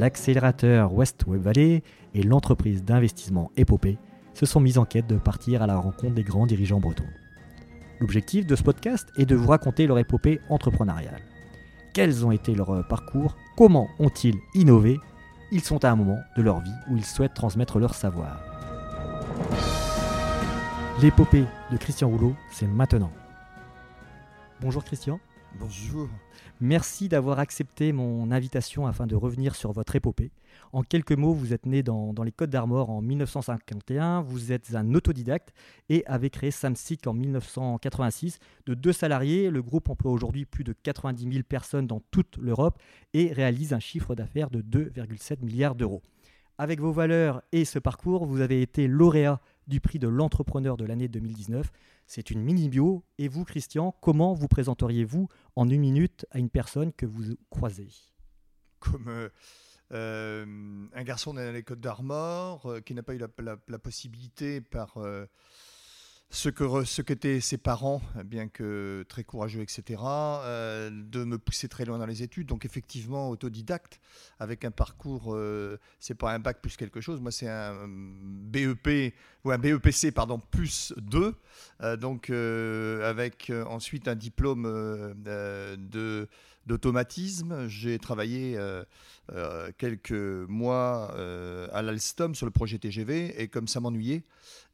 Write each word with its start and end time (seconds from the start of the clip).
l'accélérateur 0.00 0.94
West 0.94 1.26
Web 1.26 1.42
Valley 1.42 1.82
et 2.14 2.22
l'entreprise 2.22 2.82
d'investissement 2.82 3.52
Épopée 3.58 3.98
se 4.32 4.46
sont 4.46 4.58
mis 4.58 4.78
en 4.78 4.86
quête 4.86 5.06
de 5.06 5.18
partir 5.18 5.60
à 5.60 5.66
la 5.66 5.76
rencontre 5.76 6.14
des 6.14 6.22
grands 6.22 6.46
dirigeants 6.46 6.80
bretons. 6.80 7.04
L'objectif 8.00 8.46
de 8.46 8.56
ce 8.56 8.62
podcast 8.62 9.06
est 9.18 9.26
de 9.26 9.36
vous 9.36 9.48
raconter 9.48 9.86
leur 9.86 9.98
épopée 9.98 10.40
entrepreneuriale. 10.48 11.20
Quels 11.92 12.24
ont 12.24 12.30
été 12.30 12.54
leurs 12.54 12.88
parcours? 12.88 13.36
Comment 13.58 13.88
ont-ils 13.98 14.36
innové? 14.54 14.96
Ils 15.52 15.60
sont 15.60 15.84
à 15.84 15.90
un 15.90 15.96
moment 15.96 16.18
de 16.34 16.40
leur 16.40 16.60
vie 16.60 16.70
où 16.90 16.96
ils 16.96 17.04
souhaitent 17.04 17.34
transmettre 17.34 17.78
leur 17.78 17.94
savoir. 17.94 18.40
L'épopée 21.02 21.44
de 21.70 21.76
Christian 21.76 22.08
Rouleau, 22.08 22.34
c'est 22.50 22.66
maintenant. 22.66 23.12
Bonjour 24.62 24.82
Christian. 24.82 25.20
Bonjour. 25.58 26.08
Merci 26.62 27.08
d'avoir 27.08 27.38
accepté 27.38 27.90
mon 27.90 28.30
invitation 28.30 28.86
afin 28.86 29.06
de 29.06 29.16
revenir 29.16 29.54
sur 29.54 29.72
votre 29.72 29.96
épopée. 29.96 30.30
En 30.74 30.82
quelques 30.82 31.12
mots, 31.12 31.32
vous 31.32 31.54
êtes 31.54 31.64
né 31.64 31.82
dans, 31.82 32.12
les 32.22 32.32
Côtes 32.32 32.50
d'Armor 32.50 32.90
en 32.90 33.00
1951, 33.00 34.20
vous 34.20 34.52
êtes 34.52 34.74
un 34.74 34.92
autodidacte 34.94 35.54
et 35.88 36.04
avez 36.04 36.28
créé 36.28 36.50
Samsic 36.50 37.06
en 37.06 37.14
1986. 37.14 38.40
De 38.66 38.74
deux 38.74 38.92
salariés, 38.92 39.48
le 39.48 39.62
groupe 39.62 39.88
emploie 39.88 40.12
aujourd'hui 40.12 40.44
plus 40.44 40.62
de 40.62 40.74
90 40.74 41.32
000 41.32 41.44
personnes 41.48 41.86
dans 41.86 42.02
toute 42.10 42.36
l'Europe 42.36 42.78
et 43.14 43.32
réalise 43.32 43.72
un 43.72 43.80
chiffre 43.80 44.14
d'affaires 44.14 44.50
de 44.50 44.60
2,7 44.60 45.42
milliards 45.42 45.74
d'euros. 45.74 46.02
Avec 46.58 46.78
vos 46.78 46.92
valeurs 46.92 47.40
et 47.52 47.64
ce 47.64 47.78
parcours, 47.78 48.26
vous 48.26 48.42
avez 48.42 48.60
été 48.60 48.86
lauréat 48.86 49.40
du 49.70 49.80
prix 49.80 49.98
de 49.98 50.08
l'entrepreneur 50.08 50.76
de 50.76 50.84
l'année 50.84 51.08
2019. 51.08 51.72
C'est 52.06 52.30
une 52.30 52.42
mini-bio. 52.42 53.02
Et 53.16 53.28
vous, 53.28 53.44
Christian, 53.44 53.92
comment 54.02 54.34
vous 54.34 54.48
présenteriez-vous 54.48 55.28
en 55.56 55.68
une 55.68 55.80
minute 55.80 56.26
à 56.30 56.38
une 56.38 56.50
personne 56.50 56.92
que 56.92 57.06
vous 57.06 57.22
croisez? 57.48 57.88
Comme 58.80 59.08
euh, 59.08 59.28
euh, 59.92 60.86
un 60.92 61.04
garçon 61.04 61.32
dans 61.32 61.52
les 61.52 61.62
Côtes 61.62 61.80
d'Armor 61.80 62.66
euh, 62.66 62.80
qui 62.80 62.94
n'a 62.94 63.02
pas 63.02 63.14
eu 63.14 63.18
la, 63.18 63.78
possibilité 63.78 64.60
par 64.60 64.98
ce 66.32 66.48
que 66.48 66.84
ce 66.84 67.02
qu'étaient 67.02 67.40
ses 67.40 67.58
parents, 67.58 68.00
bien 68.24 68.46
que 68.46 69.04
très 69.08 69.24
courageux, 69.24 69.62
etc., 69.62 70.00
euh, 70.00 70.88
de 70.90 71.24
me 71.24 71.38
pousser 71.38 71.68
très 71.68 71.84
loin 71.84 71.98
dans 71.98 72.06
les 72.06 72.22
études. 72.22 72.46
Donc 72.46 72.64
effectivement, 72.64 73.30
autodidacte, 73.30 74.00
avec 74.38 74.64
un 74.64 74.70
parcours, 74.70 75.34
euh, 75.34 75.78
c'est 75.98 76.14
pas 76.14 76.32
un 76.32 76.38
bac 76.38 76.60
plus 76.62 76.76
quelque 76.76 77.00
chose, 77.00 77.20
moi 77.20 77.32
c'est 77.32 77.48
un 77.48 77.88
BEP 77.88 79.12
ou 79.44 79.50
un 79.50 79.58
BEPC 79.58 80.12
pardon 80.12 80.38
plus 80.38 80.94
2, 80.98 81.34
euh, 81.82 81.96
donc 81.96 82.30
avec 82.30 83.52
ensuite 83.66 84.06
un 84.06 84.14
diplôme 84.14 84.62
de 85.24 86.28
d'automatisme. 86.70 87.66
J'ai 87.66 87.98
travaillé 87.98 88.56
quelques 89.76 90.12
mois 90.12 91.12
à 91.72 91.82
l'Alstom 91.82 92.34
sur 92.34 92.46
le 92.46 92.52
projet 92.52 92.78
TGV 92.78 93.42
et 93.42 93.48
comme 93.48 93.66
ça 93.66 93.80
m'ennuyait, 93.80 94.22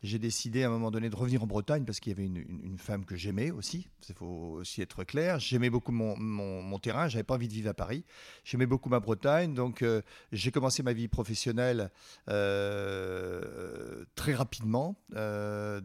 j'ai 0.02 0.18
décidé 0.18 0.62
à 0.62 0.68
un 0.68 0.70
moment 0.70 0.90
donné 0.90 1.08
de 1.08 1.16
revenir 1.16 1.42
en 1.42 1.46
Bretagne 1.46 1.84
parce 1.84 2.00
qu'il 2.00 2.12
y 2.12 2.14
avait 2.14 2.26
une, 2.26 2.78
femme 2.78 3.04
que 3.04 3.16
j'aimais 3.16 3.50
aussi. 3.50 3.88
Il 4.08 4.14
faut 4.14 4.58
aussi 4.60 4.82
être 4.82 5.04
clair. 5.04 5.38
J'aimais 5.40 5.70
beaucoup 5.70 5.92
mon, 5.92 6.16
mon, 6.18 6.62
mon 6.62 6.78
terrain. 6.78 7.08
J'avais 7.08 7.24
pas 7.24 7.34
envie 7.34 7.48
de 7.48 7.52
vivre 7.52 7.70
à 7.70 7.74
Paris. 7.74 8.04
J'aimais 8.44 8.66
beaucoup 8.66 8.88
ma 8.90 9.00
Bretagne. 9.00 9.54
Donc 9.54 9.82
euh, 9.82 10.02
j'ai 10.32 10.50
commencé 10.50 10.82
ma 10.82 10.92
vie 10.92 11.08
professionnelle 11.08 11.90
euh, 12.28 14.04
très 14.14 14.34
rapidement. 14.34 14.96
Euh, 15.14 15.80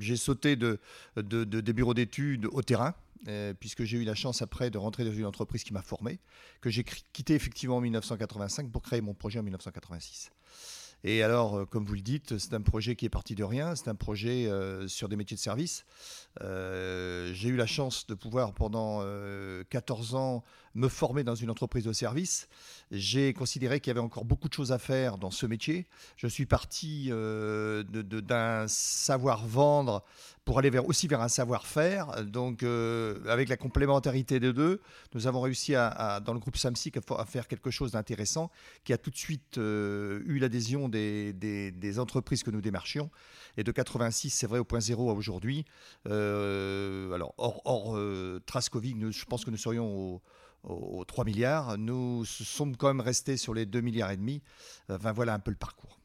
j'ai 0.00 0.16
sauté 0.16 0.56
de, 0.56 0.80
de, 1.16 1.44
des 1.44 1.72
bureaux 1.72 1.94
d'études 1.94 2.46
au 2.46 2.62
terrain. 2.62 2.94
Puisque 3.60 3.84
j'ai 3.84 3.98
eu 3.98 4.04
la 4.04 4.14
chance 4.14 4.42
après 4.42 4.70
de 4.70 4.78
rentrer 4.78 5.04
dans 5.04 5.12
une 5.12 5.26
entreprise 5.26 5.64
qui 5.64 5.72
m'a 5.72 5.82
formé, 5.82 6.20
que 6.60 6.70
j'ai 6.70 6.84
quitté 6.84 7.34
effectivement 7.34 7.76
en 7.76 7.80
1985 7.80 8.70
pour 8.70 8.82
créer 8.82 9.00
mon 9.00 9.14
projet 9.14 9.38
en 9.38 9.42
1986. 9.42 10.30
Et 11.04 11.22
alors, 11.22 11.58
euh, 11.58 11.64
comme 11.64 11.84
vous 11.84 11.94
le 11.94 12.00
dites, 12.00 12.38
c'est 12.38 12.54
un 12.54 12.60
projet 12.60 12.96
qui 12.96 13.06
est 13.06 13.10
parti 13.10 13.34
de 13.34 13.44
rien, 13.44 13.76
c'est 13.76 13.88
un 13.88 13.94
projet 13.94 14.46
euh, 14.46 14.88
sur 14.88 15.08
des 15.08 15.14
métiers 15.14 15.36
de 15.36 15.40
service. 15.40 15.84
Euh, 16.40 17.32
j'ai 17.34 17.50
eu 17.50 17.56
la 17.56 17.66
chance 17.66 18.06
de 18.08 18.14
pouvoir, 18.14 18.52
pendant 18.52 19.04
14 19.70 20.14
ans, 20.14 20.44
me 20.74 20.88
former 20.88 21.24
dans 21.24 21.34
une 21.34 21.50
entreprise 21.50 21.84
de 21.84 21.92
service. 21.92 22.48
J'ai 22.90 23.32
considéré 23.32 23.80
qu'il 23.80 23.90
y 23.90 23.92
avait 23.92 24.00
encore 24.00 24.24
beaucoup 24.24 24.48
de 24.48 24.54
choses 24.54 24.72
à 24.72 24.78
faire 24.78 25.18
dans 25.18 25.30
ce 25.30 25.46
métier. 25.46 25.86
Je 26.16 26.26
suis 26.26 26.46
parti 26.46 27.10
d'un 27.10 28.66
savoir-vendre 28.68 30.04
pour 30.44 30.58
aller 30.58 30.70
aussi 30.78 31.08
vers 31.08 31.20
un 31.20 31.28
savoir-faire. 31.28 32.24
Donc, 32.24 32.62
avec 32.62 33.48
la 33.48 33.56
complémentarité 33.56 34.40
des 34.40 34.52
deux, 34.52 34.80
nous 35.14 35.26
avons 35.26 35.42
réussi 35.42 35.74
à, 35.74 36.20
dans 36.24 36.32
le 36.32 36.38
groupe 36.38 36.56
Samsic 36.56 36.96
à, 36.96 37.24
faire 37.26 37.48
quelque 37.48 37.70
chose 37.70 37.92
d'intéressant 37.92 38.50
qui 38.84 38.92
a 38.92 38.98
tout 38.98 39.10
de 39.10 39.16
suite 39.16 39.58
eu 39.58 40.38
l'adhésion 40.38 40.88
des, 40.88 41.98
entreprises 41.98 42.42
que 42.42 42.50
nous 42.50 42.60
démarchions. 42.60 43.10
Et 43.56 43.64
de 43.64 43.72
86, 43.72 44.30
c'est 44.30 44.46
vrai, 44.46 44.58
au 44.58 44.64
point 44.64 44.80
zéro 44.80 45.10
à 45.10 45.14
aujourd'hui. 45.14 45.64
Euh, 46.06 47.12
alors, 47.12 47.34
hors, 47.38 47.60
hors 47.64 47.96
euh, 47.96 48.40
je 48.46 49.24
pense 49.24 49.44
que 49.44 49.50
nous 49.50 49.56
serions 49.56 50.20
aux 50.64 51.04
3 51.04 51.24
milliards. 51.24 51.78
Nous 51.78 52.24
sommes 52.24 52.76
quand 52.76 52.88
même 52.88 53.00
restés 53.00 53.36
sur 53.36 53.54
les 53.54 53.66
2 53.66 53.80
milliards 53.80 54.10
et 54.10 54.16
demi. 54.16 54.42
Enfin, 54.88 55.12
voilà 55.12 55.34
un 55.34 55.38
peu 55.38 55.50
le 55.50 55.56
parcours. 55.56 55.98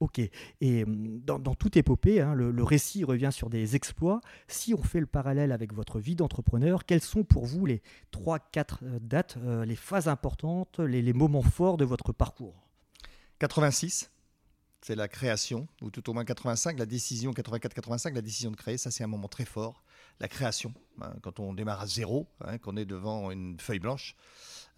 Ok. 0.00 0.20
Et 0.60 0.84
hum, 0.84 1.20
dans, 1.24 1.54
toute 1.54 1.76
épopée, 1.76 2.20
hein, 2.20 2.34
le, 2.34 2.62
récit 2.62 3.04
revient 3.04 3.30
sur 3.32 3.50
des 3.50 3.74
exploits. 3.74 4.20
Si 4.46 4.74
on 4.74 4.82
fait 4.82 5.00
le 5.00 5.06
parallèle 5.06 5.52
avec 5.52 5.72
votre 5.72 5.98
vie 5.98 6.14
d'entrepreneur, 6.14 6.84
quelles 6.84 7.02
sont 7.02 7.24
pour 7.24 7.46
vous 7.46 7.66
les 7.66 7.82
3-4 8.12 8.38
euh, 8.82 8.98
dates, 9.00 9.38
les 9.66 9.76
phases 9.76 10.08
importantes, 10.08 10.78
les, 10.78 11.02
les 11.02 11.12
moments 11.12 11.42
forts 11.42 11.76
de 11.76 11.84
votre 11.84 12.12
parcours? 12.12 12.54
86, 13.40 14.10
c'est 14.80 14.94
la 14.94 15.08
création, 15.08 15.66
ou 15.82 15.90
tout 15.90 16.08
au 16.08 16.12
moins 16.12 16.24
85, 16.24 16.78
la 16.78 16.86
décision, 16.86 17.32
84-85, 17.32 18.14
la 18.14 18.22
décision 18.22 18.50
de 18.50 18.56
créer, 18.56 18.78
ça 18.78 18.90
c'est 18.90 19.04
un 19.04 19.08
moment 19.08 19.28
très 19.28 19.44
fort. 19.44 19.82
La 20.20 20.28
création, 20.28 20.72
hein, 21.00 21.12
quand 21.22 21.40
on 21.40 21.54
démarre 21.54 21.80
à 21.80 21.86
zéro, 21.86 22.26
hein, 22.40 22.58
qu'on 22.58 22.76
est 22.76 22.84
devant 22.84 23.30
une 23.30 23.58
feuille 23.60 23.78
blanche, 23.78 24.16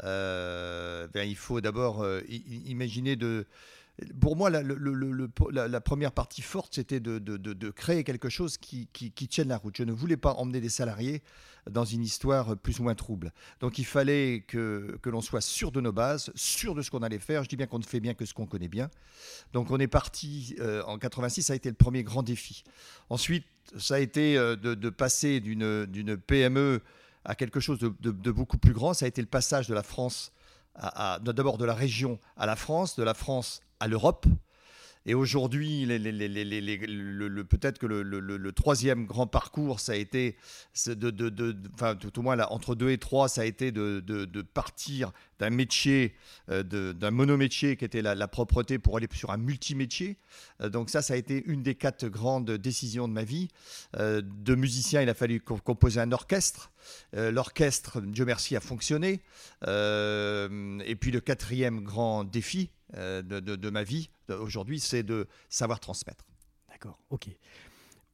euh, 0.04 1.08
ben, 1.08 1.28
il 1.28 1.36
faut 1.36 1.60
d'abord 1.60 2.02
euh, 2.02 2.20
imaginer 2.28 3.16
de 3.16 3.46
pour 4.20 4.36
moi, 4.36 4.50
la, 4.50 5.80
première 5.80 6.12
partie 6.12 6.42
forte, 6.42 6.74
c'était 6.74 7.00
de, 7.00 7.70
créer 7.70 8.04
quelque 8.04 8.28
chose 8.28 8.56
qui, 8.56 8.88
tienne 9.28 9.48
la 9.48 9.58
route. 9.58 9.76
Je 9.76 9.84
ne 9.84 9.92
voulais 9.92 10.16
pas 10.16 10.32
emmener 10.34 10.60
des 10.60 10.68
salariés 10.68 11.22
dans 11.70 11.84
une 11.84 12.02
histoire 12.02 12.56
plus 12.56 12.80
ou 12.80 12.84
moins 12.84 12.94
trouble. 12.94 13.32
Donc 13.60 13.78
il 13.78 13.84
fallait 13.84 14.44
que, 14.46 14.98
l'on 15.04 15.20
soit 15.20 15.42
sûr 15.42 15.72
de 15.72 15.80
nos 15.80 15.92
bases, 15.92 16.30
sûr 16.34 16.74
de 16.74 16.82
ce 16.82 16.90
qu'on 16.90 17.02
allait 17.02 17.18
faire. 17.18 17.44
Je 17.44 17.48
dis 17.48 17.56
bien 17.56 17.66
qu'on 17.66 17.78
ne 17.78 17.84
fait 17.84 18.00
bien 18.00 18.14
que 18.14 18.24
ce 18.24 18.32
qu'on 18.32 18.46
connaît 18.46 18.68
bien. 18.68 18.90
Donc 19.52 19.70
on 19.70 19.78
est 19.78 19.88
parti 19.88 20.54
euh, 20.60 20.82
en 20.84 20.98
86, 20.98 21.42
ça 21.42 21.52
a 21.52 21.56
été 21.56 21.68
le 21.68 21.76
premier 21.76 22.02
grand 22.02 22.22
défi. 22.22 22.64
Ensuite, 23.10 23.44
ça 23.78 23.94
a 23.94 23.98
été 23.98 24.36
euh, 24.36 24.56
de, 24.56 24.90
passer 24.90 25.40
d'une 25.40 26.16
PME 26.16 26.80
à 27.24 27.34
quelque 27.34 27.60
chose 27.60 27.78
de, 27.78 28.30
beaucoup 28.30 28.58
plus 28.58 28.72
grand. 28.72 28.94
Ça 28.94 29.04
a 29.04 29.08
été 29.08 29.20
le 29.20 29.28
passage 29.28 29.66
de 29.68 29.74
la 29.74 29.82
France 29.82 30.32
d'abord 31.22 31.58
de 31.58 31.64
la 31.64 31.74
région 31.74 32.18
à 32.36 32.46
la 32.46 32.56
France, 32.56 32.96
de 32.96 33.02
la 33.02 33.14
France 33.14 33.60
à 33.80 33.88
l'Europe. 33.88 34.26
Et 35.10 35.14
aujourd'hui, 35.14 35.86
peut-être 35.88 37.78
que 37.80 37.86
le, 37.86 38.52
troisième 38.52 39.06
grand 39.06 39.26
parcours, 39.26 39.80
ça 39.80 39.90
a 39.90 39.96
été, 39.96 40.36
enfin, 41.74 41.96
tout 41.96 42.16
au 42.20 42.22
moins 42.22 42.36
là, 42.36 42.52
entre 42.52 42.76
deux 42.76 42.90
et 42.90 42.98
trois, 42.98 43.28
ça 43.28 43.40
a 43.40 43.44
été 43.44 43.72
de, 43.72 44.42
partir 44.54 45.10
d'un 45.40 45.50
métier, 45.50 46.14
euh, 46.48 46.92
d'un 46.92 47.10
monométier 47.10 47.74
qui 47.74 47.84
était 47.84 48.02
la, 48.02 48.28
propreté 48.28 48.78
pour 48.78 48.98
aller 48.98 49.08
sur 49.12 49.32
un 49.32 49.36
multimétier. 49.36 50.16
Euh, 50.60 50.68
donc 50.68 50.90
ça, 50.90 51.02
ça 51.02 51.14
a 51.14 51.16
été 51.16 51.42
une 51.46 51.64
des 51.64 51.74
quatre 51.74 52.06
grandes 52.06 52.52
décisions 52.52 53.08
de 53.08 53.12
ma 53.12 53.24
vie. 53.24 53.48
Euh, 53.96 54.22
de 54.22 54.54
musicien, 54.54 55.02
il 55.02 55.08
a 55.08 55.14
fallu 55.14 55.40
composer 55.40 56.00
un 56.00 56.12
orchestre. 56.12 56.70
L'orchestre, 57.12 58.00
Dieu 58.00 58.24
merci, 58.24 58.54
a 58.54 58.60
fonctionné. 58.60 59.22
et 59.62 60.96
puis 61.00 61.10
le 61.10 61.20
quatrième 61.20 61.80
grand 61.80 62.22
défi, 62.22 62.70
euh, 62.96 63.22
de, 63.22 63.70
ma 63.70 63.82
vie 63.82 64.10
aujourd'hui, 64.28 64.80
c'est 64.80 65.02
de 65.02 65.26
savoir 65.48 65.80
transmettre. 65.80 66.24
D'accord, 66.68 66.98
ok. 67.10 67.28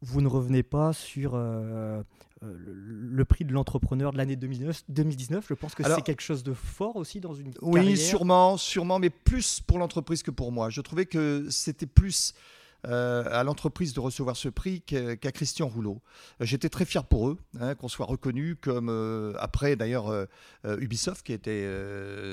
Vous 0.02 0.20
ne 0.20 0.28
revenez 0.28 0.62
pas 0.62 0.92
sur 0.92 1.34
euh, 1.34 2.02
euh, 2.42 2.54
le, 2.58 3.24
prix 3.24 3.44
de 3.44 3.52
l'entrepreneur 3.52 4.12
de 4.12 4.18
l'année 4.18 4.36
2019, 4.36 5.46
Je 5.48 5.54
pense 5.54 5.74
que 5.74 5.82
c'est 5.82 6.02
quelque 6.02 6.20
chose 6.20 6.42
de 6.42 6.52
fort 6.52 6.96
aussi 6.96 7.20
dans 7.20 7.32
une 7.32 7.52
Oui, 7.62 7.96
sûrement, 7.96 8.56
sûrement, 8.58 8.98
mais 8.98 9.10
plus 9.10 9.60
pour 9.60 9.78
l'entreprise 9.78 10.22
que 10.22 10.30
pour 10.30 10.52
moi. 10.52 10.68
Je 10.68 10.82
trouvais 10.82 11.06
que 11.06 11.46
c'était 11.50 11.86
plus 11.86 12.34
euh, 12.86 13.24
à 13.30 13.42
l'entreprise 13.42 13.94
de 13.94 14.00
recevoir 14.00 14.36
ce 14.36 14.48
prix 14.48 14.80
qu'à 14.82 15.32
Christian 15.32 15.66
Rouleau. 15.66 16.02
Euh, 16.40 16.44
j'étais 16.44 16.68
très 16.68 16.84
fier 16.84 17.04
pour 17.04 17.28
eux 17.28 17.38
hein, 17.58 17.74
qu'on 17.74 17.88
soit 17.88 18.06
reconnu 18.06 18.54
comme 18.54 18.88
euh, 18.90 19.32
après 19.38 19.76
d'ailleurs 19.76 20.26
Ubisoft 20.64 21.26
qui 21.26 21.32
était 21.32 21.66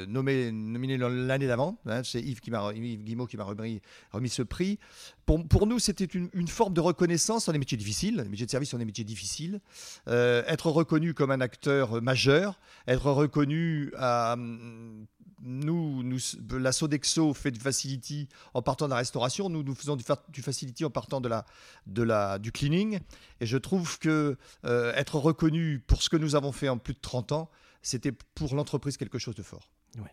nommé 0.07 0.51
nominé 0.51 0.97
l'année 0.97 1.47
d'avant. 1.47 1.79
Hein, 1.85 2.03
c'est 2.03 2.21
Yves, 2.21 2.39
qui 2.39 2.51
Yves 2.51 3.03
Guimau 3.03 3.25
qui 3.25 3.37
m'a 3.37 3.43
remis, 3.43 3.81
remis, 4.11 4.29
ce 4.29 4.43
prix. 4.43 4.79
Pour, 5.25 5.47
pour 5.47 5.67
nous, 5.67 5.79
c'était 5.79 6.05
une, 6.05 6.29
une, 6.33 6.47
forme 6.47 6.73
de 6.73 6.81
reconnaissance 6.81 7.45
dans 7.45 7.53
des 7.53 7.59
métiers 7.59 7.77
difficiles. 7.77 8.17
Les 8.17 8.29
métiers 8.29 8.45
de 8.45 8.51
service 8.51 8.69
sont 8.69 8.77
des 8.77 8.85
métiers 8.85 9.05
difficiles. 9.05 9.61
être 10.07 10.67
reconnu 10.67 11.13
comme 11.13 11.31
un 11.31 11.41
acteur 11.41 12.01
majeur, 12.01 12.59
être 12.87 13.11
reconnu 13.11 13.91
à 13.97 14.35
nous, 15.43 16.03
nous, 16.03 16.19
la 16.51 16.71
Sodexo 16.71 17.33
fait 17.33 17.51
du 17.51 17.59
facility 17.59 18.27
en 18.53 18.61
partant 18.61 18.85
de 18.85 18.91
la 18.91 18.97
restauration, 18.97 19.49
nous, 19.49 19.63
nous 19.63 19.75
faisons 19.75 19.95
du, 19.95 20.03
du 20.29 20.41
facility 20.41 20.85
en 20.85 20.89
partant 20.89 21.21
de 21.21 21.27
la, 21.27 21.45
de 21.87 22.03
la, 22.03 22.39
du 22.39 22.51
cleaning. 22.51 22.99
Et 23.39 23.45
je 23.45 23.57
trouve 23.57 23.99
que 23.99 24.37
euh, 24.65 24.93
être 24.95 25.15
reconnu 25.15 25.79
pour 25.79 26.01
ce 26.01 26.09
que 26.09 26.17
nous 26.17 26.35
avons 26.35 26.51
fait 26.51 26.69
en 26.69 26.77
plus 26.77 26.93
de 26.93 26.99
30 26.99 27.31
ans, 27.33 27.49
c'était 27.81 28.11
pour 28.11 28.55
l'entreprise 28.55 28.97
quelque 28.97 29.19
chose 29.19 29.35
de 29.35 29.43
fort, 29.43 29.69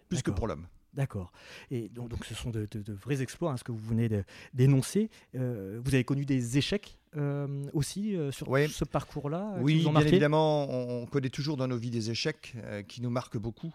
plus 0.09 0.23
que 0.23 0.31
pour 0.31 0.47
l'homme. 0.47 0.67
D'accord. 0.95 1.33
Et 1.71 1.89
donc, 1.89 2.09
donc, 2.09 2.25
ce 2.25 2.35
sont 2.35 2.51
de, 2.51 2.69
vrais 2.89 3.23
exploits, 3.23 3.53
hein, 3.53 3.57
ce 3.57 3.65
que 3.65 3.73
vous 3.73 3.79
venez 3.79 4.09
d'énoncer. 4.55 5.09
Euh, 5.37 5.81
vous 5.85 5.95
avez 5.95 6.05
connu 6.05 6.25
des 6.25 6.59
échecs 6.59 6.99
euh, 7.17 7.65
aussi 7.73 8.17
euh, 8.17 8.33
sur 8.33 8.47
ce 8.47 8.85
parcours-là 8.85 9.55
Oui, 9.61 9.87
bien 9.89 10.01
évidemment, 10.01 10.69
on, 10.69 11.07
connaît 11.07 11.31
toujours 11.31 11.57
dans 11.57 11.69
nos 11.69 11.77
vies 11.77 11.91
des 11.91 12.11
échecs 12.11 12.55
qui 12.89 13.03
nous 13.03 13.11
marquent 13.11 13.39
beaucoup 13.39 13.75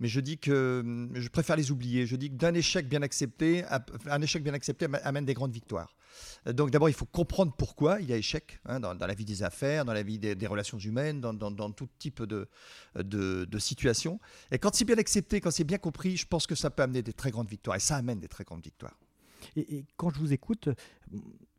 mais 0.00 0.08
je 0.08 0.20
dis 0.20 0.38
que 0.38 0.80
hum, 0.84 1.10
je 1.14 1.28
préfère 1.28 1.56
les 1.56 1.70
oublier. 1.70 2.06
Je 2.06 2.16
dis 2.16 2.30
que 2.30 2.36
d'un 2.36 2.54
échec 2.54 2.88
bien 2.88 3.02
accepté, 3.02 3.64
un 4.06 4.22
échec 4.22 4.42
bien 4.42 4.54
accepté 4.54 4.86
amène 5.02 5.24
des 5.24 5.34
grandes 5.34 5.52
victoires. 5.52 5.96
Donc 6.46 6.70
d'abord, 6.70 6.88
il 6.88 6.94
faut 6.94 7.06
comprendre 7.06 7.52
pourquoi 7.56 8.00
il 8.00 8.08
y 8.08 8.12
a 8.12 8.16
échec 8.16 8.60
hein, 8.66 8.78
dans, 8.80 8.94
la 8.94 9.14
vie 9.14 9.24
des 9.24 9.42
affaires, 9.42 9.84
dans 9.84 9.92
la 9.92 10.02
vie 10.02 10.18
des, 10.18 10.46
relations 10.46 10.78
humaines, 10.78 11.20
dans, 11.20 11.70
tout 11.72 11.88
type 11.98 12.22
de, 12.22 12.48
de, 12.96 13.58
situations. 13.58 14.20
Et 14.50 14.58
quand 14.58 14.74
c'est 14.74 14.84
bien 14.84 14.98
accepté, 14.98 15.40
quand 15.40 15.50
c'est 15.50 15.64
bien 15.64 15.78
compris, 15.78 16.16
je 16.16 16.26
pense 16.26 16.46
que 16.46 16.54
ça 16.54 16.70
peut 16.70 16.82
amener 16.82 17.02
des 17.02 17.12
très 17.12 17.30
grandes 17.30 17.48
victoires. 17.48 17.76
Et 17.76 17.80
ça 17.80 17.96
amène 17.96 18.20
des 18.20 18.28
très 18.28 18.44
grandes 18.44 18.62
victoires. 18.62 18.96
Et, 19.56 19.84
quand 19.96 20.10
je 20.10 20.18
vous 20.18 20.32
écoute, 20.32 20.68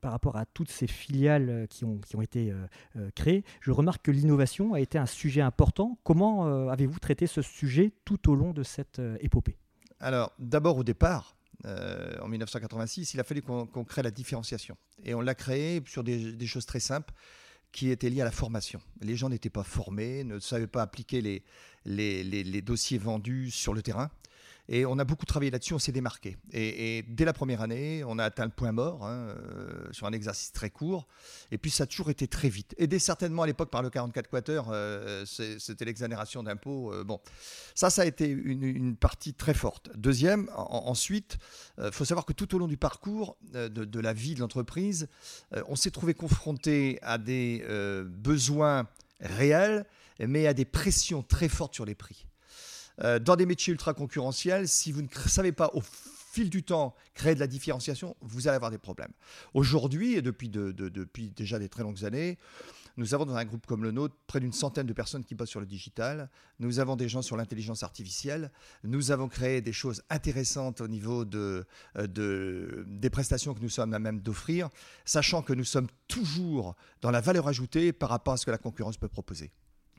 par 0.06 0.12
rapport 0.12 0.36
à 0.38 0.46
toutes 0.46 0.70
ces 0.70 0.86
filiales 0.86 1.50
euh, 1.50 1.66
qui 1.66 1.84
ont, 1.84 2.22
été 2.22 2.52
euh, 2.52 2.68
euh, 2.96 3.10
créées, 3.16 3.44
je 3.60 3.72
remarque 3.72 4.06
que 4.06 4.12
l'innovation 4.12 4.76
a 4.76 4.80
été 4.80 5.00
un 5.00 5.08
sujet 5.08 5.42
important. 5.42 5.98
Comment 6.04 6.70
avez-vous 6.70 7.00
traité 7.00 7.26
ce 7.26 7.42
sujet 7.42 7.92
tout 8.06 8.30
au 8.30 8.36
long 8.36 8.54
de 8.54 8.62
cette 8.62 9.02
épopée? 9.20 9.58
Alors, 10.00 10.32
d'abord 10.38 10.78
au 10.78 10.84
départ, 10.84 11.36
en 11.64 12.28
1986, 12.28 13.16
il 13.16 13.20
a 13.20 13.24
fallu 13.24 13.42
qu'on 13.42 13.66
crée 13.84 14.04
la 14.04 14.12
différenciation. 14.12 14.78
Et 15.04 15.16
on 15.16 15.22
l'a 15.22 15.34
créé 15.34 15.82
sur 15.88 16.04
des, 16.04 16.46
choses 16.46 16.68
très 16.68 16.80
simples 16.80 17.12
qui 17.72 17.90
étaient 17.90 18.12
liées 18.12 18.22
à 18.22 18.26
la 18.26 18.32
formation. 18.32 18.80
Les 19.02 19.16
gens 19.16 19.30
n'étaient 19.30 19.50
pas 19.50 19.64
formés, 19.64 20.24
ne 20.24 20.38
savaient 20.38 20.68
pas 20.68 20.84
appliquer 20.84 21.44
les 21.86 22.62
dossiers 22.62 23.00
vendus 23.00 23.50
sur 23.50 23.74
le 23.74 23.82
terrain. 23.82 24.12
Et 24.68 24.86
on 24.86 24.98
a 24.98 25.04
beaucoup 25.04 25.26
travaillé 25.26 25.52
là-dessus, 25.52 25.74
on 25.74 25.80
s'est 25.80 25.92
démarqué. 25.92 26.38
Et, 26.52 27.04
dès 27.08 27.26
la 27.26 27.34
première 27.34 27.62
année, 27.62 28.04
on 28.06 28.18
a 28.18 28.24
atteint 28.24 28.46
le 28.46 28.52
point 28.52 28.72
mort 28.72 29.06
hein, 29.06 29.30
euh, 29.30 29.88
sur 29.92 30.08
un 30.08 30.12
exercice 30.12 30.52
très 30.52 30.70
court. 30.70 31.08
Et 31.52 31.58
puis 31.58 31.70
ça 31.70 31.84
a 31.84 31.88
toujours 31.88 32.10
été 32.10 32.28
très 32.28 32.50
vite. 32.50 32.74
Aidé 32.78 32.98
certainement 32.98 33.44
à 33.44 33.48
l'époque 33.48 33.70
par 33.70 33.84
le 33.84 33.90
44 33.90 34.28
quater, 34.28 34.62
euh, 34.70 35.26
c'était 35.26 35.86
l'exonération 35.86 36.42
d'impôts. 36.42 36.92
Euh, 36.94 37.04
bon, 37.04 37.20
ça, 37.76 37.90
ça 37.90 38.02
a 38.02 38.06
été 38.06 38.28
une, 38.28 38.96
partie 38.96 39.34
très 39.34 39.54
forte. 39.54 39.90
Deuxième, 39.96 40.50
ensuite, 40.56 41.38
il 41.78 41.92
faut 41.92 42.06
savoir 42.06 42.26
que 42.26 42.34
tout 42.34 42.56
au 42.56 42.60
long 42.60 42.68
du 42.68 42.78
parcours 42.78 43.38
de 43.52 44.00
la 44.00 44.14
vie 44.14 44.36
de 44.36 44.40
l'entreprise, 44.40 45.08
on 45.68 45.76
s'est 45.76 45.92
trouvé 45.92 46.14
confronté 46.14 46.98
à 47.02 47.18
des 47.18 47.66
besoins 48.08 48.88
réels, 49.20 49.86
mais 50.20 50.48
à 50.48 50.54
des 50.54 50.66
pressions 50.66 51.24
très 51.24 51.50
fortes 51.50 51.74
sur 51.74 51.86
les 51.86 51.96
prix. 51.96 52.26
Euh, 53.04 53.20
dans 53.20 53.36
des 53.36 53.46
métiers 53.46 53.72
ultra 53.72 53.94
concurrentiels, 53.94 54.68
si 54.68 54.92
vous 54.92 55.02
ne 55.02 55.08
savez 55.28 55.52
pas 55.52 55.72
au 55.74 55.82
fil 55.82 56.50
du 56.50 56.64
temps 56.64 56.94
créer 57.14 57.36
de 57.36 57.40
la 57.40 57.48
différenciation, 57.48 58.16
vous 58.22 58.48
allez 58.48 58.56
avoir 58.56 58.72
des 58.72 58.78
problèmes. 58.78 59.12
Aujourd'hui, 59.54 60.16
et 60.16 60.22
depuis, 60.22 60.50
déjà 60.50 61.60
des 61.60 61.70
très 61.70 61.84
longues 61.84 62.04
années, 62.04 62.38
nous 62.98 63.14
avons 63.14 63.26
dans 63.26 63.36
un 63.36 63.44
groupe 63.44 63.66
comme 63.66 63.84
le 63.84 63.92
nôtre 63.92 64.16
près 64.26 64.40
d'une 64.40 64.54
centaine 64.54 64.88
de 64.88 64.94
personnes 64.94 65.26
qui 65.26 65.36
bossent 65.36 65.50
sur 65.50 65.60
le 65.60 65.66
digital. 65.66 66.30
Nous 66.60 66.80
avons 66.80 66.96
des 66.96 67.10
gens 67.10 67.22
sur 67.22 67.36
l'intelligence 67.36 67.84
artificielle. 67.84 68.52
Nous 68.84 69.12
avons 69.12 69.28
créé 69.28 69.62
des 69.62 69.74
choses 69.74 70.02
intéressantes 70.10 70.80
au 70.80 70.88
niveau 70.88 71.26
de, 71.26 71.66
euh, 71.98 72.08
de, 72.08 72.86
des 72.88 73.10
prestations 73.10 73.54
que 73.54 73.62
nous 73.62 73.70
sommes 73.70 73.94
à 73.94 74.00
même 74.00 74.22
d'offrir, 74.22 74.70
sachant 75.04 75.42
que 75.42 75.54
nous 75.54 75.66
sommes 75.66 75.88
toujours 76.08 76.76
dans 77.02 77.12
la 77.12 77.20
valeur 77.20 77.50
ajoutée 77.50 77.92
par 77.92 78.10
rapport 78.10 78.34
à 78.36 78.38
ce 78.38 78.46
que 78.46 78.52
la 78.52 78.58
concurrence 78.58 78.98
peut 78.98 79.10
proposer. 79.10 79.52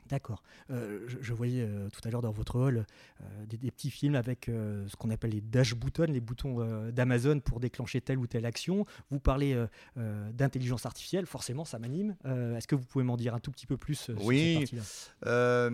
D'accord. 0.09 0.43
Euh, 0.71 1.07
je, 1.21 1.33
voyais 1.33 1.63
euh, 1.63 1.89
tout 1.89 2.01
à 2.07 2.11
l'heure 2.11 2.21
dans 2.21 2.31
votre 2.31 2.55
hall 2.55 2.85
euh, 3.21 3.45
des, 3.45 3.71
petits 3.71 3.89
films 3.89 4.15
avec 4.15 4.45
ce 4.45 4.95
qu'on 4.95 5.09
appelle 5.09 5.31
les 5.31 5.41
dash 5.41 5.75
buttons, 5.75 6.03
les 6.03 6.21
boutons 6.21 6.91
d'Amazon 6.91 7.39
pour 7.39 7.59
déclencher 7.59 8.01
telle 8.01 8.17
ou 8.17 8.27
telle 8.27 8.45
action. 8.45 8.85
Vous 9.11 9.19
parlez 9.19 9.55
d'intelligence 9.95 10.85
artificielle, 10.85 11.25
forcément, 11.25 11.65
ça 11.65 11.79
m'anime. 11.79 12.15
Est-ce 12.25 12.67
que 12.67 12.75
vous 12.75 12.85
pouvez 12.85 13.03
m'en 13.03 13.17
dire 13.17 13.35
un 13.35 13.39
tout 13.39 13.51
petit 13.51 13.65
peu 13.65 13.77
plus 13.77 13.95
sur 13.95 14.19
cette 14.19 14.59
partie-là? 14.59 15.69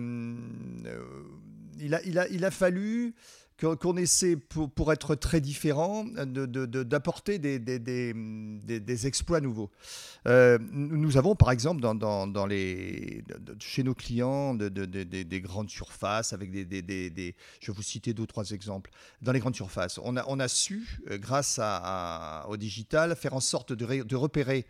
Il, 1.80 1.92
a, 1.92 2.02
il, 2.04 2.18
a, 2.18 2.28
il 2.28 2.44
a 2.44 2.50
fallu 2.50 3.14
qu'on 3.60 3.96
essaie, 3.96 4.36
pour, 4.36 4.92
être 4.92 5.14
très 5.14 5.40
différent, 5.40 6.04
d'apporter 6.04 7.38
de, 7.38 7.58
des, 7.58 7.78
des, 7.78 8.12
des, 8.12 8.80
des, 8.80 9.06
exploits 9.06 9.40
nouveaux. 9.40 9.70
Euh, 10.26 10.58
nous 10.72 11.16
avons, 11.16 11.34
par 11.36 11.50
exemple, 11.50 11.80
dans, 11.80 11.94
dans, 11.94 12.46
les, 12.46 13.22
chez 13.60 13.82
nos 13.82 13.94
clients, 13.94 14.54
des 14.54 15.40
grandes 15.40 15.70
surfaces, 15.70 16.32
avec 16.32 16.50
des, 16.50 17.34
Je 17.60 17.70
vais 17.70 17.76
vous 17.76 17.82
citer 17.82 18.12
deux 18.12 18.24
ou 18.24 18.26
trois 18.26 18.50
exemples. 18.50 18.90
Dans 19.22 19.32
les 19.32 19.40
grandes 19.40 19.54
surfaces, 19.54 20.00
on 20.02 20.16
a, 20.16 20.24
on 20.26 20.40
a 20.40 20.48
su, 20.48 21.00
euh, 21.10 21.18
grâce 21.18 21.60
au 22.48 22.56
digital, 22.56 23.14
faire 23.14 23.34
en 23.34 23.40
sorte 23.40 23.72
de, 23.72 24.02
de 24.02 24.16
repérer 24.16 24.66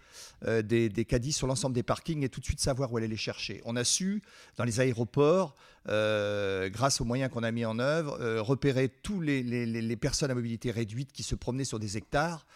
euh, 0.46 0.62
des, 0.62 1.04
caddies 1.04 1.32
sur 1.32 1.46
l'ensemble 1.46 1.74
des 1.74 1.82
parkings 1.82 2.22
et 2.22 2.28
tout 2.28 2.40
de 2.40 2.44
suite 2.44 2.60
savoir 2.60 2.92
où 2.92 2.96
aller 2.96 3.08
les 3.08 3.16
chercher. 3.16 3.62
On 3.64 3.76
a 3.76 3.84
su, 3.84 4.22
dans 4.56 4.64
les 4.64 4.80
aéroports, 4.80 5.54
grâce 5.86 7.00
aux 7.00 7.04
moyens 7.04 7.30
qu'on 7.30 7.42
a 7.42 7.50
mis 7.50 7.64
en 7.64 7.78
œuvre, 7.78 8.18
repérer 8.40 8.88
tous 8.88 9.20
les, 9.20 9.96
personnes 9.96 10.30
à 10.30 10.34
mobilité 10.34 10.70
réduite 10.70 11.12
qui 11.12 11.22
se 11.22 11.34
promenaient 11.34 11.64
sur 11.64 11.78
des 11.78 11.96
hectares 11.96 12.46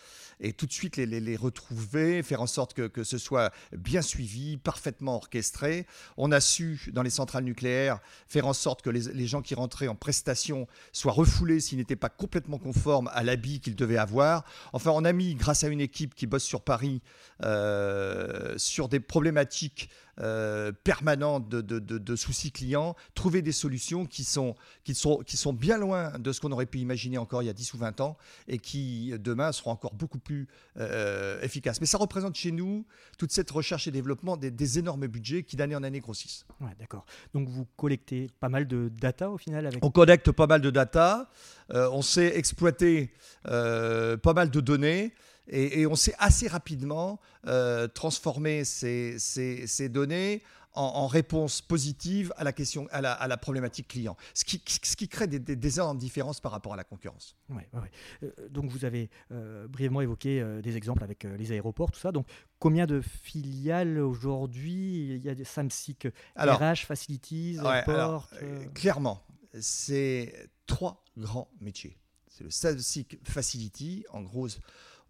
et 0.40 0.52
tout 0.52 0.66
de 0.66 0.72
suite 0.72 0.96
les, 0.96 1.06
les, 1.06 1.36
retrouver, 1.36 2.22
faire 2.22 2.40
en 2.40 2.46
sorte 2.46 2.74
que, 2.74 2.86
que, 2.86 3.04
ce 3.04 3.18
soit 3.18 3.52
bien 3.72 4.02
suivi, 4.02 4.56
parfaitement 4.56 5.16
orchestré. 5.16 5.86
On 6.16 6.32
a 6.32 6.40
su, 6.40 6.90
dans 6.92 7.02
les 7.02 7.10
centrales 7.10 7.44
nucléaires, 7.44 7.98
faire 8.28 8.46
en 8.46 8.52
sorte 8.52 8.82
que 8.82 8.90
les, 8.90 9.26
gens 9.26 9.42
qui 9.42 9.54
rentraient 9.54 9.88
en 9.88 9.94
prestation 9.94 10.66
soient 10.92 11.12
refoulés 11.12 11.60
s'ils 11.60 11.78
n'étaient 11.78 11.96
pas 11.96 12.08
complètement 12.08 12.58
conformes 12.58 13.10
à 13.12 13.22
l'habit 13.22 13.60
qu'ils 13.60 13.76
devaient 13.76 13.98
avoir. 13.98 14.44
Enfin, 14.72 14.90
on 14.94 15.04
a 15.04 15.12
mis, 15.12 15.34
grâce 15.34 15.64
à 15.64 15.68
une 15.68 15.80
équipe 15.80 16.14
qui 16.14 16.26
bosse 16.26 16.44
sur 16.44 16.62
Paris, 16.62 17.02
euh, 17.42 18.54
sur 18.56 18.88
des 18.88 19.00
problématiques 19.00 19.90
euh, 20.20 20.72
permanente 20.84 21.48
de, 21.48 21.60
de, 21.60 22.16
soucis 22.16 22.50
clients, 22.50 22.96
trouver 23.14 23.40
des 23.40 23.52
solutions 23.52 24.04
qui 24.04 24.24
sont, 24.24 24.56
qui, 24.82 24.94
sont, 24.94 25.18
qui 25.18 25.36
sont 25.36 25.52
bien 25.52 25.78
loin 25.78 26.18
de 26.18 26.32
ce 26.32 26.40
qu'on 26.40 26.50
aurait 26.50 26.66
pu 26.66 26.78
imaginer 26.78 27.18
encore 27.18 27.42
il 27.42 27.46
y 27.46 27.50
a 27.50 27.52
10 27.52 27.74
ou 27.74 27.78
20 27.78 28.00
ans 28.00 28.16
et 28.48 28.58
qui 28.58 29.12
demain 29.18 29.52
seront 29.52 29.70
encore 29.70 29.94
beaucoup 29.94 30.18
plus 30.18 30.48
euh, 30.78 31.40
efficaces. 31.42 31.80
Mais 31.80 31.86
ça 31.86 31.98
représente 31.98 32.34
chez 32.34 32.50
nous 32.50 32.84
toute 33.16 33.30
cette 33.30 33.50
recherche 33.50 33.86
et 33.86 33.92
développement 33.92 34.36
des, 34.36 34.78
énormes 34.78 35.06
budgets 35.06 35.44
qui 35.44 35.56
d'année 35.56 35.76
en 35.76 35.82
année 35.82 36.00
grossissent. 36.00 36.44
Ouais, 36.60 36.74
D'accord. 36.80 37.06
Donc 37.32 37.48
vous 37.48 37.66
collectez 37.76 38.28
pas 38.40 38.48
mal 38.48 38.66
de 38.66 38.90
data 39.00 39.30
au 39.30 39.38
final 39.38 39.66
avec... 39.66 39.84
On 39.84 39.90
collecte 39.90 40.32
pas 40.32 40.46
mal 40.46 40.60
de 40.60 40.70
data, 40.70 41.30
euh, 41.72 41.88
on 41.92 42.02
sait 42.02 42.36
exploiter 42.36 43.12
pas 43.44 44.34
mal 44.34 44.50
de 44.50 44.60
données. 44.60 45.12
Et, 45.48 45.86
on 45.86 45.96
sait 45.96 46.14
assez 46.18 46.48
rapidement 46.48 47.20
euh, 47.46 47.88
transformer 47.88 48.64
ces, 48.64 49.18
ces, 49.18 49.88
données 49.88 50.42
en, 50.74 50.82
en, 50.82 51.06
réponse 51.06 51.62
positive 51.62 52.32
à 52.36 52.44
la, 52.44 52.52
question, 52.52 52.86
à 52.90 53.00
la, 53.00 53.12
à 53.12 53.26
la 53.26 53.36
problématique 53.36 53.88
client, 53.88 54.16
ce 54.34 54.44
qui, 54.44 54.62
ce 54.66 54.94
qui 54.96 55.08
crée 55.08 55.26
des, 55.26 55.38
des, 55.38 55.74
énormes 55.78 55.96
différences 55.96 56.40
par 56.40 56.52
rapport 56.52 56.74
à 56.74 56.76
la 56.76 56.84
concurrence. 56.84 57.34
Ouais, 57.48 57.68
ouais. 57.72 57.90
Euh, 58.22 58.48
donc 58.50 58.70
vous 58.70 58.84
avez 58.84 59.08
euh, 59.32 59.66
brièvement 59.68 60.02
évoqué 60.02 60.44
des 60.62 60.76
exemples 60.76 61.02
avec 61.02 61.24
les 61.24 61.52
aéroports, 61.52 61.90
tout 61.90 62.00
ça. 62.00 62.12
Donc 62.12 62.26
combien 62.58 62.86
de 62.86 63.00
filiales 63.00 63.98
aujourd'hui 63.98 65.14
Il 65.14 65.24
y 65.24 65.30
a 65.30 65.34
des 65.34 65.44
Samsic, 65.44 66.08
RH, 66.36 66.84
Facilities, 66.86 67.58
Airport 67.64 68.28
Clairement, 68.74 69.24
c'est 69.58 70.50
trois 70.66 71.02
grands 71.16 71.50
métiers. 71.60 71.96
C'est 72.28 72.44
le 72.44 72.50
Samsic 72.50 73.18
Facility, 73.24 74.04
en 74.10 74.20
gros 74.22 74.48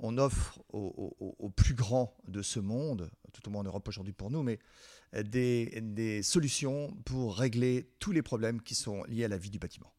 on 0.00 0.19
offre 0.19 0.61
aux, 0.71 1.52
plus 1.57 1.75
grands 1.75 2.17
de 2.26 2.43
ce 2.43 2.61
monde, 2.61 3.11
tout 3.33 3.47
au 3.49 3.50
moins 3.50 3.62
en 3.62 3.64
Europe 3.64 3.88
aujourd'hui 3.88 4.12
pour 4.12 4.31
nous, 4.31 4.43
mais 4.43 4.59
des, 5.12 6.23
solutions 6.23 6.95
pour 7.05 7.37
régler 7.37 7.90
tous 7.99 8.12
les 8.12 8.23
problèmes 8.23 8.62
qui 8.62 8.75
sont 8.75 9.05
liés 9.05 9.25
à 9.25 9.28
la 9.28 9.38
vie 9.38 9.50
du 9.50 9.59
bâtiment. 9.59 9.93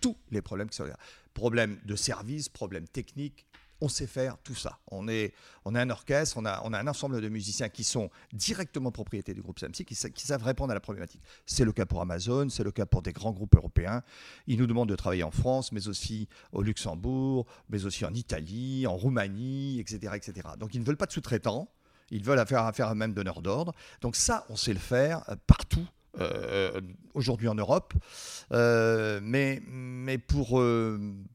Tous 0.00 0.16
les 0.30 0.42
problèmes 0.42 0.68
qui 0.68 0.76
sont 0.76 0.84
liés. 0.84 0.92
Problèmes 1.34 1.78
de 1.84 1.94
service, 1.94 2.48
problèmes 2.48 2.88
techniques, 2.88 3.46
on 3.82 3.88
sait 3.88 4.06
faire 4.06 4.38
tout 4.44 4.54
ça. 4.54 4.78
On 4.92 5.08
est, 5.08 5.34
on 5.64 5.74
a 5.74 5.80
un 5.80 5.90
orchestre, 5.90 6.36
on 6.38 6.46
a, 6.46 6.62
on 6.64 6.72
a 6.72 6.78
un 6.78 6.86
ensemble 6.86 7.20
de 7.20 7.28
musiciens 7.28 7.68
qui 7.68 7.82
sont 7.82 8.10
directement 8.32 8.92
propriétés 8.92 9.34
du 9.34 9.42
groupe 9.42 9.58
SAMSI, 9.58 9.84
qui, 9.84 9.96
savent 9.96 10.44
répondre 10.44 10.70
à 10.70 10.74
la 10.74 10.80
problématique. 10.80 11.20
C'est 11.46 11.64
le 11.64 11.72
cas 11.72 11.84
pour 11.84 12.00
Amazon, 12.00 12.48
c'est 12.48 12.62
le 12.62 12.70
cas 12.70 12.86
pour 12.86 13.02
des 13.02 13.12
grands 13.12 13.32
groupes 13.32 13.56
européens. 13.56 14.02
Ils 14.46 14.56
nous 14.56 14.68
demandent 14.68 14.88
de 14.88 14.94
travailler 14.94 15.24
en 15.24 15.32
France, 15.32 15.72
mais 15.72 15.88
aussi 15.88 16.28
au 16.52 16.62
Luxembourg, 16.62 17.44
mais 17.70 17.84
aussi 17.84 18.04
en 18.04 18.14
Italie, 18.14 18.86
en 18.86 18.96
Roumanie, 18.96 19.80
etc. 19.80 20.12
etc. 20.14 20.48
Donc 20.58 20.74
ils 20.74 20.80
ne 20.80 20.84
veulent 20.84 20.96
pas 20.96 21.06
de 21.06 21.12
sous-traitants, 21.12 21.68
ils 22.10 22.22
veulent 22.22 22.46
faire 22.46 22.62
affaire 22.62 22.86
à 22.86 22.94
même 22.94 23.14
donneur 23.14 23.42
d'ordre. 23.42 23.74
Donc 24.00 24.14
ça, 24.14 24.46
on 24.48 24.54
sait 24.54 24.72
le 24.72 24.78
faire 24.78 25.28
euh, 25.28 25.34
partout 25.46 25.86
aujourd'hui 27.14 27.48
en 27.48 27.54
Europe. 27.54 27.94
mais, 28.50 29.62
mais 29.66 30.18
pour, 30.18 30.62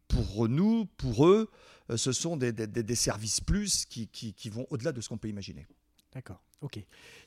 pour 0.08 0.50
nous, 0.50 0.86
pour 0.98 1.26
eux, 1.26 1.50
ce 1.96 2.12
sont 2.12 2.38
des, 2.38 2.52
des, 2.52 2.96
services 2.96 3.40
plus 3.42 3.86
qui, 3.86 4.08
qui, 4.08 4.34
qui 4.34 4.50
vont 4.50 4.68
au-delà 4.70 4.92
de 4.92 5.02
ce 5.02 5.10
qu'on 5.10 5.18
peut 5.18 5.30
imaginer. 5.30 5.68
D'accord, 6.14 6.42
ok. 6.62 6.78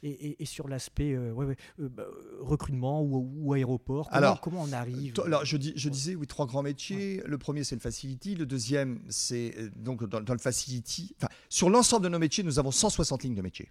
Et, 0.02 0.42
et, 0.42 0.44
sur 0.44 0.66
l'aspect 0.66 1.12
euh, 1.12 1.32
ouais, 1.32 1.46
ouais, 1.46 1.56
euh, 1.78 1.88
bah, 1.88 2.06
recrutement 2.40 3.02
ou, 3.02 3.52
aéroport, 3.52 4.08
comment, 4.08 4.16
alors, 4.16 4.40
comment 4.40 4.62
on 4.62 4.72
arrive 4.72 5.14
alors, 5.24 5.44
je, 5.44 5.56
dis, 5.56 5.72
je 5.76 5.88
disais, 5.88 6.14
oui, 6.14 6.26
trois 6.26 6.46
grands 6.46 6.62
métiers. 6.62 7.22
Le 7.26 7.38
premier, 7.38 7.62
c'est 7.62 7.74
le 7.76 7.80
facility. 7.80 8.34
Le 8.34 8.46
deuxième, 8.46 9.00
c'est 9.08 9.54
euh, 9.58 9.70
donc 9.76 10.04
dans, 10.04 10.32
le 10.32 10.38
facility. 10.38 11.14
Enfin, 11.18 11.28
sur 11.48 11.70
l'ensemble 11.70 12.04
de 12.04 12.08
nos 12.08 12.18
métiers, 12.18 12.42
nous 12.42 12.58
avons 12.58 12.72
160 12.72 13.22
lignes 13.22 13.34
de 13.34 13.42
métiers. 13.42 13.70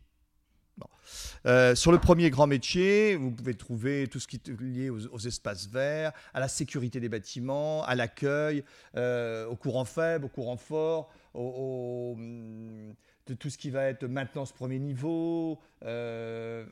Sur 1.46 1.92
le 1.92 1.98
premier 2.00 2.30
grand 2.30 2.48
métier, 2.48 3.16
vous 3.16 3.32
pouvez 3.32 3.54
trouver 3.54 4.08
tout 4.08 4.20
ce 4.20 4.28
qui 4.28 4.38
est 4.38 4.62
lié 4.62 4.90
aux, 4.90 5.20
espaces 5.20 5.68
verts, 5.68 6.12
à 6.34 6.40
la 6.40 6.48
sécurité 6.48 7.00
des 7.00 7.10
bâtiments, 7.10 7.84
à 7.84 7.96
l'accueil, 7.96 8.64
au 8.96 9.56
courant 9.56 9.86
faible, 9.86 10.26
au 10.26 10.30
courant 10.30 10.58
fort, 10.58 11.10
au, 11.34 12.14
hum, 12.18 12.94
de 13.30 13.36
tout 13.36 13.50
ce 13.50 13.58
qui 13.58 13.70
va 13.70 13.86
être 13.86 14.06
maintenance 14.06 14.52
premier 14.52 14.80
niveau, 14.80 15.60
euh, 15.86 16.66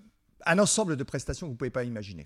un 0.45 0.59
ensemble 0.59 0.97
de 0.97 1.03
prestations 1.03 1.45
que 1.47 1.49
vous 1.49 1.53
ne 1.53 1.57
pouvez 1.57 1.69
pas 1.69 1.83
imaginer. 1.83 2.25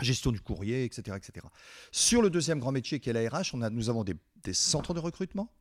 Gestion 0.00 0.32
du 0.32 0.40
courrier, 0.40 0.84
etc., 0.84 1.16
etc. 1.16 1.46
Sur 1.92 2.20
le 2.20 2.30
deuxième 2.30 2.58
grand 2.58 2.72
métier 2.72 2.98
qui 2.98 3.10
est 3.10 3.12
la 3.12 3.28
RH, 3.28 3.54
on 3.54 3.62
a, 3.62 3.70
nous 3.70 3.90
avons 3.90 4.02
des, 4.02 4.16
centres 4.52 4.92
de 4.92 4.98
recrutement, 4.98 5.52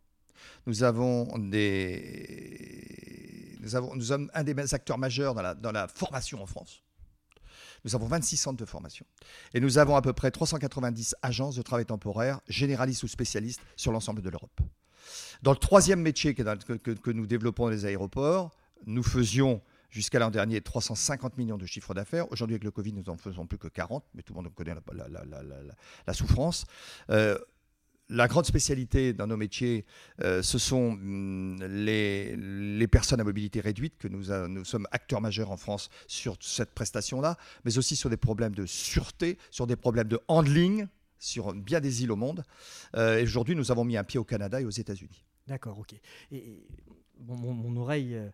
nous 0.66 0.84
avons 0.84 1.38
des... 1.38 3.13
Nous, 3.64 4.02
sommes 4.02 4.30
un 4.34 4.44
des 4.44 4.74
acteurs 4.74 4.98
majeurs 4.98 5.34
dans 5.34 5.72
la, 5.72 5.88
formation 5.88 6.42
en 6.42 6.46
France. 6.46 6.84
Nous 7.86 7.96
avons 7.96 8.08
26 8.08 8.38
centres 8.38 8.58
de 8.58 8.66
formation. 8.66 9.06
Et 9.54 9.60
nous 9.60 9.78
avons 9.78 9.96
à 9.96 10.02
peu 10.02 10.14
près 10.14 10.32
390 10.32 11.16
agences 11.22 11.56
de 11.56 11.62
travail 11.62 11.86
temporaire, 11.86 12.40
généralistes 12.48 13.04
ou 13.04 13.08
spécialistes, 13.08 13.62
sur 13.76 13.92
l'ensemble 13.92 14.22
de 14.22 14.30
l'Europe. 14.30 14.60
Dans 15.42 15.52
le 15.52 15.58
troisième 15.58 16.02
métier 16.02 16.34
que, 16.34 17.12
nous 17.12 17.26
développons 17.26 17.68
les 17.68 17.86
aéroports, 17.86 18.52
nous 18.86 19.04
faisions 19.04 19.62
jusqu'à 19.90 20.20
l'an 20.20 20.32
dernier 20.32 20.60
350 20.62 21.38
millions 21.38 21.58
de 21.58 21.66
chiffres 21.66 21.94
d'affaires. 21.94 22.30
Aujourd'hui, 22.32 22.56
avec 22.56 22.64
le 22.64 22.72
Covid, 22.72 22.94
nous 22.94 23.04
n'en 23.04 23.18
faisons 23.18 23.46
plus 23.46 23.58
que 23.58 23.68
40, 23.68 24.04
mais 24.14 24.24
tout 24.24 24.34
le 24.34 24.42
monde 24.42 24.54
connaît 24.54 24.74
la, 26.08 26.14
souffrance. 26.14 26.66
Euh, 27.10 27.38
la 28.10 28.28
grande 28.28 28.46
spécialité 28.46 29.14
dans 29.14 29.28
nos 29.28 29.38
métiers, 29.38 29.86
euh, 30.22 30.42
ce 30.42 30.58
sont 30.58 30.92
hum, 30.92 31.64
les, 31.64 32.88
personnes 32.92 33.22
à 33.22 33.24
mobilité 33.24 33.60
réduite, 33.60 33.98
que 33.98 34.08
nous, 34.08 34.26
nous 34.48 34.66
sommes 34.66 34.88
acteurs 34.92 35.22
majeurs 35.22 35.52
en 35.52 35.58
France 35.58 35.90
sur 36.08 36.38
cette 36.42 36.74
prestation-là, 36.74 37.38
mais 37.66 37.78
aussi 37.78 37.96
sur 37.96 38.10
des 38.10 38.18
problèmes 38.18 38.54
de 38.54 38.66
sûreté, 38.66 39.38
sur 39.52 39.68
des 39.68 39.76
problèmes 39.76 40.08
de 40.08 40.20
handling, 40.28 40.88
sur 41.24 41.54
bien 41.54 41.80
des 41.80 42.04
îles 42.04 42.12
au 42.12 42.16
monde. 42.16 42.44
Euh, 42.96 43.20
et 43.20 43.24
aujourd'hui, 43.24 43.56
nous 43.56 43.72
avons 43.72 43.86
mis 43.86 43.98
un 43.98 44.04
pied 44.04 44.20
au 44.20 44.24
Canada 44.24 44.60
et 44.60 44.66
aux 44.66 44.70
États-Unis. 44.70 45.26
D'accord, 45.48 45.80
ok. 45.80 45.96
Et, 46.32 46.68
mon, 47.26 47.78
oreille 47.78 48.16
euh, 48.16 48.30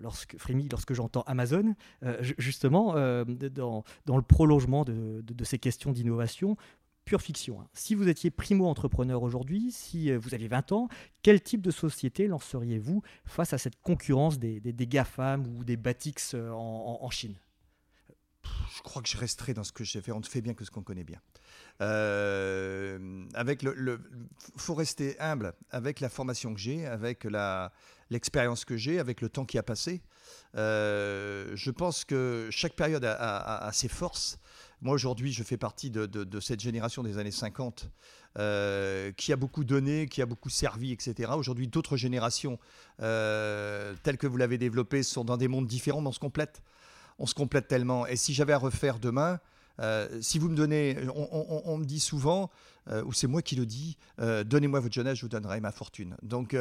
lorsque, 0.00 0.36
frémit 0.38 0.68
lorsque 0.68 0.92
j'entends 0.92 1.22
Amazon, 1.22 1.74
euh, 2.02 2.18
justement, 2.36 2.92
dans, 2.94 3.84
le 4.06 4.22
prolongement 4.22 4.84
de, 4.84 5.44
ces 5.44 5.58
questions 5.58 5.92
d'innovation, 5.92 6.56
pure 7.04 7.22
fiction. 7.22 7.60
Hein. 7.60 7.68
Si 7.72 7.94
vous 7.94 8.08
étiez 8.08 8.30
primo-entrepreneur 8.30 9.22
aujourd'hui, 9.22 9.70
si 9.72 10.14
vous 10.14 10.34
aviez 10.34 10.48
20 10.48 10.72
ans, 10.72 10.88
quel 11.22 11.42
type 11.42 11.62
de 11.62 11.70
société 11.70 12.26
lanceriez-vous 12.26 13.02
face 13.24 13.52
à 13.52 13.58
cette 13.58 13.80
concurrence 13.82 14.38
des, 14.38 14.60
des, 14.60 14.86
GAFAM 14.86 15.46
ou 15.46 15.64
des 15.64 15.76
Batix 15.76 16.34
en, 16.34 16.98
en 17.00 17.10
Chine? 17.10 17.36
Je 18.76 18.82
crois 18.82 19.02
que 19.02 19.08
je 19.08 19.16
resterai 19.16 19.54
dans 19.54 19.64
ce 19.64 19.72
que 19.72 19.84
j'ai 19.84 20.00
fait. 20.00 20.12
On 20.12 20.20
ne 20.20 20.24
fait 20.24 20.40
bien 20.40 20.54
que 20.54 20.64
ce 20.64 20.70
qu'on 20.70 20.82
connaît 20.82 21.04
bien. 21.04 21.20
Euh, 21.80 23.24
avec 23.34 23.62
le, 23.62 24.00
faut 24.56 24.74
rester 24.74 25.18
humble 25.20 25.54
avec 25.70 26.00
la 26.00 26.08
formation 26.08 26.54
que 26.54 26.60
j'ai, 26.60 26.86
avec 26.86 27.24
la 27.24 27.72
l'expérience 28.10 28.64
que 28.64 28.76
j'ai, 28.76 28.98
avec 28.98 29.20
le 29.20 29.28
temps 29.28 29.44
qui 29.44 29.58
a 29.58 29.62
passé. 29.62 30.02
Euh, 30.56 31.50
je 31.54 31.70
pense 31.70 32.04
que 32.04 32.48
chaque 32.50 32.74
période 32.74 33.04
a, 33.04 33.70
ses 33.72 33.88
forces. 33.88 34.38
Moi 34.84 34.94
aujourd'hui, 34.94 35.32
je 35.32 35.42
fais 35.42 35.56
partie 35.56 35.90
de, 35.90 36.40
cette 36.40 36.60
génération 36.60 37.02
des 37.02 37.18
années 37.18 37.32
50 37.32 37.90
euh, 38.38 39.10
qui 39.12 39.32
a 39.32 39.36
beaucoup 39.36 39.64
donné, 39.64 40.06
qui 40.06 40.22
a 40.22 40.26
beaucoup 40.26 40.50
servi, 40.50 40.92
etc. 40.92 41.32
Aujourd'hui, 41.36 41.66
d'autres 41.66 41.96
générations 41.96 42.58
telles 42.98 44.18
que 44.18 44.26
vous 44.26 44.36
l'avez 44.36 44.58
développées 44.58 45.02
sont 45.02 45.24
dans 45.24 45.36
des 45.36 45.48
mondes 45.48 45.66
différents, 45.66 46.00
mais 46.00 46.08
on 46.08 46.12
se 46.12 46.20
complète 46.20 46.62
on 47.18 47.26
se 47.26 47.34
complète 47.34 47.68
tellement. 47.68 48.06
Et 48.06 48.16
si 48.16 48.34
j'avais 48.34 48.52
à 48.52 48.58
refaire 48.58 48.98
demain, 48.98 49.40
euh, 49.80 50.08
si 50.20 50.38
vous 50.38 50.48
me 50.48 50.56
donnez, 50.56 50.96
on, 51.14 51.78
me 51.78 51.84
dit 51.84 52.00
souvent, 52.00 52.50
euh, 52.90 53.02
ou 53.04 53.12
c'est 53.12 53.26
moi 53.26 53.42
qui 53.42 53.56
le 53.56 53.66
dis, 53.66 53.96
euh, 54.20 54.44
donnez-moi 54.44 54.80
votre 54.80 54.94
jeunesse, 54.94 55.18
je 55.18 55.22
vous 55.22 55.28
donnerai 55.28 55.60
ma 55.60 55.72
fortune. 55.72 56.16
Donc, 56.22 56.56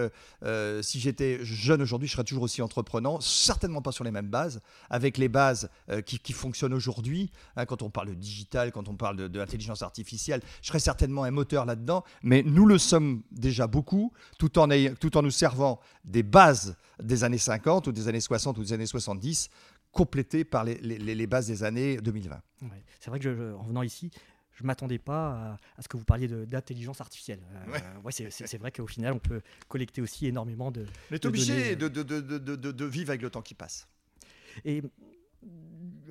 si 0.82 1.00
j'étais 1.00 1.44
jeune 1.44 1.82
aujourd'hui, 1.82 2.08
je 2.08 2.14
serais 2.14 2.24
toujours 2.24 2.44
aussi 2.44 2.62
entreprenant, 2.62 3.20
certainement 3.22 3.82
pas 3.82 3.92
sur 3.92 4.04
les 4.04 4.12
mêmes 4.12 4.30
bases, 4.30 4.62
avec 4.90 5.18
les 5.18 5.30
bases 5.30 5.70
qui, 6.06 6.34
fonctionnent 6.34 6.74
aujourd'hui. 6.74 7.32
Hein, 7.56 7.66
quand 7.66 7.82
on 7.82 7.90
parle 7.90 8.10
de 8.10 8.14
digital, 8.16 8.72
quand 8.72 8.88
on 8.88 8.96
parle 8.96 9.30
de, 9.30 9.40
l'intelligence 9.40 9.82
artificielle, 9.82 10.42
je 10.62 10.68
serais 10.68 10.80
certainement 10.80 11.24
un 11.24 11.32
moteur 11.32 11.66
là-dedans, 11.66 12.04
mais 12.24 12.44
nous 12.44 12.66
le 12.66 12.78
sommes 12.78 13.22
déjà 13.32 13.68
beaucoup, 13.68 14.14
tout 14.40 14.58
en, 14.58 14.68
tout 15.00 15.18
en 15.18 15.22
nous 15.22 15.32
servant 15.32 15.80
des 16.06 16.24
bases 16.24 16.76
des 17.02 17.24
années 17.24 17.38
50 17.38 17.88
ou 17.88 17.92
des 17.92 18.08
années 18.08 18.22
60 18.22 18.58
ou 18.58 18.62
des 18.62 18.74
années 18.74 18.86
70 18.86 19.50
complété 19.94 20.44
par 20.44 20.66
les, 20.66 21.28
bases 21.28 21.48
des 21.48 21.64
années 21.64 21.98
2020. 21.98 22.42
c'est 23.00 23.10
vrai 23.10 23.20
que 23.20 23.54
en 23.54 23.64
venant 23.64 23.84
ici, 23.84 24.12
je 24.54 24.64
ne 24.64 24.68
m'attendais 24.68 25.00
pas 25.00 25.58
à, 25.78 25.82
ce 25.82 25.88
que 25.88 25.98
vous 25.98 26.04
parliez 26.04 26.28
d'intelligence 26.28 27.00
artificielle. 27.00 27.40
Euh, 27.70 28.10
c'est 28.30 28.58
vrai 28.58 28.72
qu'au 28.72 28.88
final, 28.88 29.14
on 29.14 29.20
peut 29.20 29.42
collecter 29.68 30.02
aussi 30.02 30.28
énormément 30.28 30.72
de. 30.72 30.86
On 31.12 31.16
est 31.16 31.26
obligé 31.26 31.76
de, 31.76 31.88
de, 31.88 32.86
vivre 32.86 33.10
avec 33.10 33.22
le 33.22 33.30
temps 33.30 33.42
qui 33.42 33.54
passe. 33.54 33.88
Et 34.66 34.84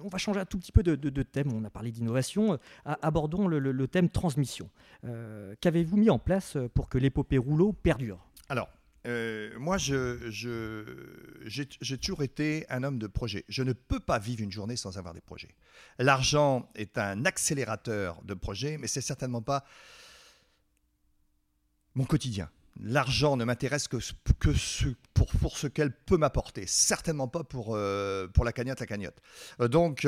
on 0.03 0.09
va 0.09 0.19
changer 0.19 0.41
un 0.41 0.45
tout 0.45 0.59
petit 0.59 0.73
peu 0.73 0.83
de, 0.83 1.23
thème. 1.23 1.53
On 1.53 1.65
a 1.65 1.71
parlé 1.71 1.91
d'innovation. 1.91 2.59
Abordons 2.85 3.47
le, 3.47 3.89
thème 3.89 4.09
transmission. 4.09 4.71
Euh, 5.05 5.55
qu'avez-vous 5.61 5.97
mis 5.97 6.11
en 6.11 6.19
place 6.19 6.57
pour 6.75 6.89
que 6.89 6.99
l'épopée 6.99 7.39
rouleau 7.39 7.73
perdure? 7.73 8.27
Alors, 8.49 8.69
euh, 9.07 9.51
moi, 9.59 9.79
j'ai 9.79 9.99
toujours 12.01 12.23
été 12.23 12.65
un 12.69 12.83
homme 12.83 12.99
de 12.99 13.07
projet. 13.07 13.45
Je 13.49 13.63
ne 13.63 13.73
peux 13.73 14.01
pas 14.01 14.19
vivre 14.19 14.43
une 14.43 14.53
journée 14.53 14.77
sans 14.77 14.99
avoir 14.99 15.15
des 15.15 15.21
projets. 15.21 15.55
L'argent 15.99 16.71
est 16.75 16.99
un 16.99 17.25
accélérateur 17.25 18.23
de 18.23 18.35
projets, 18.35 18.79
mais 18.79 18.87
c'est 18.87 19.01
certainement 19.01 19.43
pas 19.43 19.65
mon 21.95 22.05
quotidien. 22.05 22.49
L'argent 22.81 23.37
ne 23.37 23.45
m'intéresse 23.45 23.87
que, 23.87 23.99
pour, 25.13 25.59
ce 25.59 25.67
qu'elle 25.67 25.93
peut 25.93 26.17
m'apporter, 26.17 26.67
certainement 26.67 27.29
pas 27.29 27.45
pour, 27.45 27.75
euh, 27.77 28.29
la 28.43 28.53
cagnotte, 28.53 28.81
la 28.81 28.87
cagnotte. 28.87 29.21
Euh, 29.61 29.69
donc, 29.69 30.07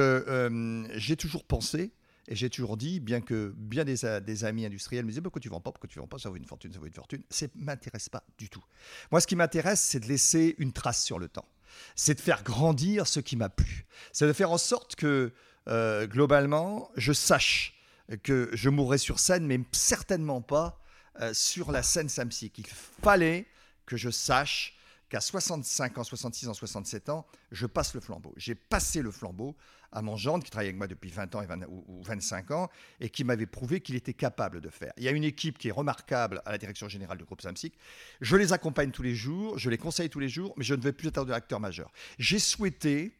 j'ai 0.95 1.17
toujours 1.17 1.45
pensé 1.45 1.93
et 2.27 2.35
j'ai 2.35 2.49
toujours 2.49 2.77
dit, 2.77 3.01
bien 3.01 3.21
que 3.21 3.53
bien 3.57 3.85
des, 3.85 3.97
des 4.23 4.45
amis 4.45 4.65
industriels 4.65 5.05
me 5.05 5.11
disaient 5.11 5.21
pourquoi 5.21 5.41
tu 5.41 5.49
vends 5.49 5.61
pas, 5.61 5.73
pourquoi 5.73 5.89
tu 5.89 5.99
vends 5.99 6.07
pas, 6.07 6.19
ça 6.19 6.31
vaut 6.31 6.37
une 6.37 6.47
fortune, 6.47 6.73
ça 6.73 6.79
vaut 6.79 6.87
une 6.87 6.93
fortune. 6.93 7.23
Ça 7.29 7.47
m'intéresse 7.55 8.09
pas 8.09 8.25
du 8.39 8.49
tout. 8.49 8.65
Moi, 9.11 9.21
ce 9.21 9.27
qui 9.27 9.37
m'intéresse, 9.37 9.81
c'est 9.81 10.01
de 10.01 10.07
laisser 10.07 10.55
une 10.59 10.73
trace 10.73 11.05
sur 11.05 11.19
le 11.19 11.29
temps. 11.29 11.49
C'est 11.97 12.15
de 12.15 12.21
faire 12.21 12.43
grandir 12.43 13.07
ce 13.07 13.21
qui 13.21 13.37
m'a 13.37 13.49
plu. 13.51 13.87
C'est 14.13 14.27
de 14.27 14.33
faire 14.33 14.51
en 14.51 14.59
sorte 14.59 14.97
que, 14.97 15.33
euh, 15.69 16.07
globalement, 16.07 16.91
je 16.97 17.13
sache 17.13 17.75
que 18.23 18.49
je 18.53 18.69
mourrai 18.71 18.99
sur 18.99 19.19
scène, 19.19 19.47
mais 19.47 19.61
certainement 19.73 20.41
pas 20.41 20.81
euh, 21.21 21.35
sur 21.35 21.73
la 21.73 21.83
scène 21.83 22.09
Samsic. 22.09 22.59
Il 22.59 22.67
fallait 22.67 23.47
que 23.87 23.97
je 23.97 24.11
sache 24.11 24.77
qu'à 25.09 25.21
65 25.21 25.99
ans, 25.99 26.05
66 26.05 26.49
ans, 26.49 26.55
67 26.55 27.09
ans, 27.09 27.27
je 27.51 27.67
passe 27.67 27.95
le 27.95 28.01
flambeau. 28.01 28.33
J'ai 28.37 28.55
passé 28.55 29.03
le 29.03 29.11
flambeau 29.11 29.57
à 29.95 30.03
mon 30.03 30.17
gendre, 30.17 30.45
qui 30.45 30.51
travaille 30.51 30.69
avec 30.69 30.77
moi 30.77 30.87
depuis 30.87 31.11
20 31.11 31.35
ans 31.37 31.43
et 31.43 31.47
ou, 31.69 32.03
25 32.03 32.51
ans, 32.51 32.69
et 33.01 33.09
qui 33.09 33.25
m'avait 33.25 33.47
prouvé 33.47 33.81
qu'il 33.81 33.95
était 33.95 34.13
capable 34.13 34.61
de 34.61 34.69
faire. 34.69 34.93
Il 34.97 35.05
y 35.05 35.09
a 35.09 35.13
une 35.13 35.25
équipe 35.25 35.57
qui 35.57 35.69
est 35.69 35.73
remarquable 35.73 36.43
à 36.45 36.53
la 36.53 36.59
direction 36.59 36.89
générale 36.89 37.17
du 37.19 37.25
groupe 37.25 37.41
Samsic. 37.41 37.75
Je 38.21 38.37
les 38.37 38.53
accompagne 38.53 38.91
tous 38.91 39.03
les 39.03 39.15
jours, 39.15 39.59
je 39.59 39.71
les 39.71 39.79
conseille 39.79 40.11
tous 40.11 40.21
les 40.21 40.29
jours, 40.29 40.53
mais 40.57 40.65
je 40.65 40.75
ne 40.75 40.83
vais 40.83 40.93
plus 40.93 41.09
être 41.09 41.31
acteur 41.31 41.61
majeur. 41.61 41.93
J'ai 42.19 42.39
souhaité 42.39 43.17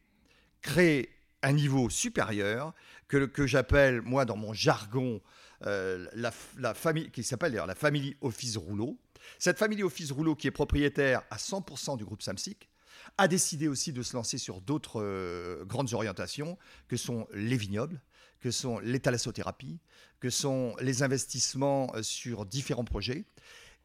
créer 0.61 1.09
un 1.41 1.53
niveau 1.53 1.89
supérieur 1.89 2.73
que, 3.07 3.25
que 3.25 3.47
j'appelle, 3.47 4.01
moi, 4.01 4.25
dans 4.25 4.35
mon 4.35 4.53
jargon, 4.53 5.21
euh, 5.65 6.07
la, 6.13 6.73
famille, 6.73 7.09
qui 7.11 7.23
s'appelle 7.23 7.51
d'ailleurs 7.51 7.67
la 7.67 7.75
famille 7.75 8.15
Office 8.21 8.57
Rouleau. 8.57 8.99
Cette 9.39 9.57
famille 9.57 9.81
Office 9.83 10.11
Rouleau, 10.11 10.35
qui 10.35 10.47
est 10.47 10.51
propriétaire 10.51 11.23
à 11.29 11.37
100% 11.37 11.97
du 11.97 12.05
groupe 12.05 12.21
Samsic, 12.21 12.69
a 13.17 13.27
décidé 13.27 13.67
aussi 13.67 13.93
de 13.93 14.01
se 14.01 14.15
lancer 14.15 14.37
sur 14.37 14.61
d'autres 14.61 15.01
euh, 15.01 15.65
grandes 15.65 15.93
orientations 15.93 16.57
que 16.87 16.97
sont 16.97 17.27
les 17.33 17.57
vignobles, 17.57 18.01
que 18.39 18.51
sont 18.51 18.79
les 18.79 18.99
thalassothérapie, 18.99 19.79
que 20.19 20.29
sont 20.29 20.75
les 20.81 21.03
investissements 21.03 21.91
euh, 21.95 22.03
sur 22.03 22.45
différents 22.45 22.85
projets. 22.85 23.25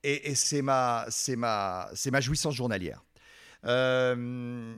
Et, 0.02 0.34
c'est 0.34 0.62
ma, 0.62 1.06
ma, 1.36 1.90
ma 2.10 2.20
jouissance 2.20 2.54
journalière. 2.54 3.04
Euh, 3.66 4.74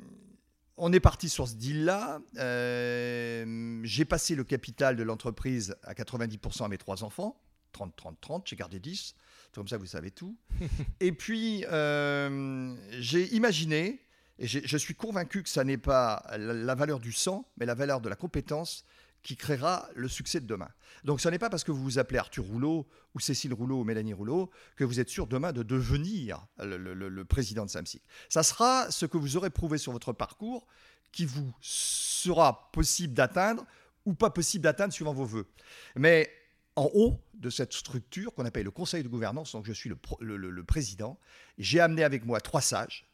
on 0.77 0.93
est 0.93 1.01
parti 1.01 1.29
sur 1.29 1.47
ce 1.47 1.55
deal-là. 1.55 2.21
Euh, 2.39 3.81
j'ai 3.85 4.05
passé 4.05 4.35
le 4.35 4.45
capital 4.45 4.97
de 4.97 5.03
l'entreprise 5.03 5.77
à 5.85 5.95
90% 5.95 6.65
à 6.65 6.69
mes 6.69 6.79
trois 6.79 7.05
enfants. 7.05 7.41
30, 7.73 7.95
30, 7.97 8.21
30, 8.21 8.47
j'ai 8.49 8.57
gardé 8.57 8.81
10. 8.81 9.15
Comme 9.53 9.69
ça, 9.69 9.77
vous 9.77 9.87
savez 9.87 10.11
tout. 10.11 10.37
et 11.01 11.13
puis, 11.13 11.65
euh, 11.71 12.75
j'ai 12.99 13.33
imaginé, 13.35 14.03
et 14.43 14.49
je 14.49 14.77
suis 14.77 14.97
convaincu 14.97 15.45
que 15.45 15.49
ça 15.49 15.63
n'est 15.63 15.79
pas 15.79 16.27
la, 16.37 16.75
valeur 16.75 16.99
du 16.99 17.13
sang, 17.13 17.49
mais 17.59 17.65
la 17.65 17.77
valeur 17.77 18.01
de 18.01 18.09
la 18.09 18.17
compétence 18.17 18.85
qui 19.23 19.37
créera 19.37 19.89
le 19.95 20.09
succès 20.09 20.41
de 20.41 20.47
demain. 20.47 20.69
Donc 21.05 21.21
ce 21.21 21.29
n'est 21.29 21.39
pas 21.39 21.49
parce 21.49 21.63
que 21.63 21.71
vous 21.71 21.81
vous 21.81 21.99
appelez 22.01 22.19
Arthur 22.19 22.45
Rouleau 22.45 22.89
ou 23.15 23.21
Cécile 23.21 23.55
Rouleau 23.55 23.83
ou 23.83 23.85
Mélanie 23.85 24.15
Rouleau 24.15 24.51
que 24.75 24.83
vous 24.83 24.99
êtes 24.99 25.09
sûr 25.09 25.29
demain 25.29 25.53
de 25.53 25.63
devenir 25.63 26.45
le, 26.59 27.23
président 27.23 27.65
de 27.65 27.71
Samsic. 27.71 28.03
Ça 28.29 28.43
sera 28.43 28.91
ce 28.91 29.07
que 29.07 29.17
vous 29.17 29.37
aurez 29.37 29.51
prouvé 29.51 29.79
sur 29.79 29.93
votre 29.93 30.13
parcours 30.13 30.67
qui 31.13 31.25
vous 31.25 31.55
sera 31.61 32.73
possible 32.73 33.15
d'atteindre 33.15 33.65
ou 34.07 34.15
pas 34.15 34.31
possible 34.31 34.65
d'atteindre 34.65 34.93
suivant 34.93 35.15
vos 35.15 35.25
voeux. 35.25 35.47
Mais 35.95 36.29
en 36.75 36.91
haut 36.95 37.21
de 37.35 37.49
cette 37.49 37.75
structure 37.75 38.35
qu'on 38.35 38.45
appelle 38.45 38.65
le 38.65 38.73
conseil 38.73 39.05
de 39.05 39.09
gouvernance, 39.09 39.53
donc 39.53 39.67
je 39.67 39.73
suis 39.73 39.89
le, 39.89 40.37
le 40.37 40.65
président, 40.65 41.17
j'ai 41.59 41.79
amené 41.79 42.03
avec 42.03 42.25
moi 42.25 42.41
trois 42.41 42.61
sages, 42.61 43.07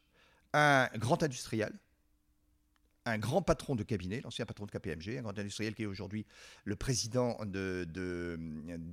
un 0.52 0.88
grand 0.96 1.22
industriel, 1.22 1.72
un 3.08 3.18
grand 3.18 3.42
patron 3.42 3.74
de 3.74 3.82
cabinet, 3.82 4.20
l'ancien 4.22 4.46
patron 4.46 4.66
de 4.66 4.70
KPMG, 4.70 5.18
un 5.18 5.22
grand 5.22 5.38
industriel 5.38 5.74
qui 5.74 5.82
est 5.82 5.86
aujourd'hui 5.86 6.26
le 6.64 6.76
président 6.76 7.38
de, 7.44 7.86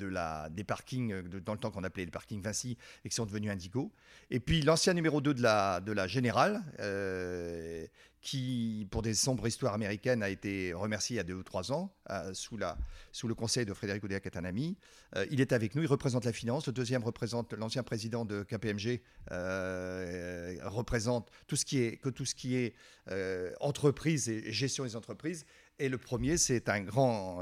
la, 0.02 0.50
des 0.50 0.64
parkings, 0.64 1.22
dans 1.40 1.54
le 1.54 1.60
temps 1.60 1.72
qu'on 1.72 1.84
appelait 1.84 2.06
les 2.06 2.12
parkings 2.12 2.42
Vinci, 2.42 2.78
et 3.04 3.10
qui 3.10 3.16
sont 3.16 3.26
devenus 3.26 3.52
Indigo. 3.52 3.92
Et 4.30 4.40
puis 4.40 4.62
l'ancien 4.62 4.94
numéro 4.94 5.22
2 5.22 5.34
de 5.34 5.42
la, 5.42 5.82
de 5.82 5.92
la 5.92 6.08
Générale, 6.08 6.64
euh, 6.80 7.86
qui, 8.26 8.88
pour 8.90 9.04
des 9.04 9.14
sombres 9.14 9.48
histoires 9.48 9.76
américaines, 9.76 10.24
a 10.24 10.30
été 10.30 10.74
remercié 10.74 11.14
il 11.14 11.18
y 11.18 11.20
a 11.20 11.24
deux 11.24 11.36
ou 11.36 11.44
trois 11.44 11.72
ans, 11.72 11.94
euh, 12.10 12.34
sous, 12.34 12.58
le 12.58 13.36
conseil 13.36 13.66
de 13.66 13.74
Frédéric 13.74 14.04
Oudéa 14.04 14.20
Catanami. 14.20 14.78
Euh, 15.16 15.28
il 15.30 15.42
est 15.42 15.54
avec 15.54 15.76
nous, 15.76 15.84
il 15.84 15.88
représente 15.88 16.26
la 16.26 16.34
finance. 16.34 16.66
Le 16.66 16.74
deuxième 16.74 17.04
représente 17.04 17.54
l'ancien 17.54 17.84
président 17.84 18.26
de 18.26 18.42
KPMG, 18.42 19.04
euh, 19.32 20.58
représente 20.64 21.30
tout 21.46 21.56
ce 21.56 21.66
qui 21.66 21.84
est, 21.84 21.98
que 21.98 22.10
tout 22.10 22.26
ce 22.26 22.34
qui 22.34 22.56
est 22.56 22.74
entreprise 23.62 24.28
et 24.28 24.52
gestion 24.52 24.86
des 24.86 24.96
entreprises. 24.96 25.46
Et 25.78 25.88
le 25.88 26.00
premier, 26.00 26.38
c'est 26.38 26.68
un 26.68 26.82
grand 26.82 27.42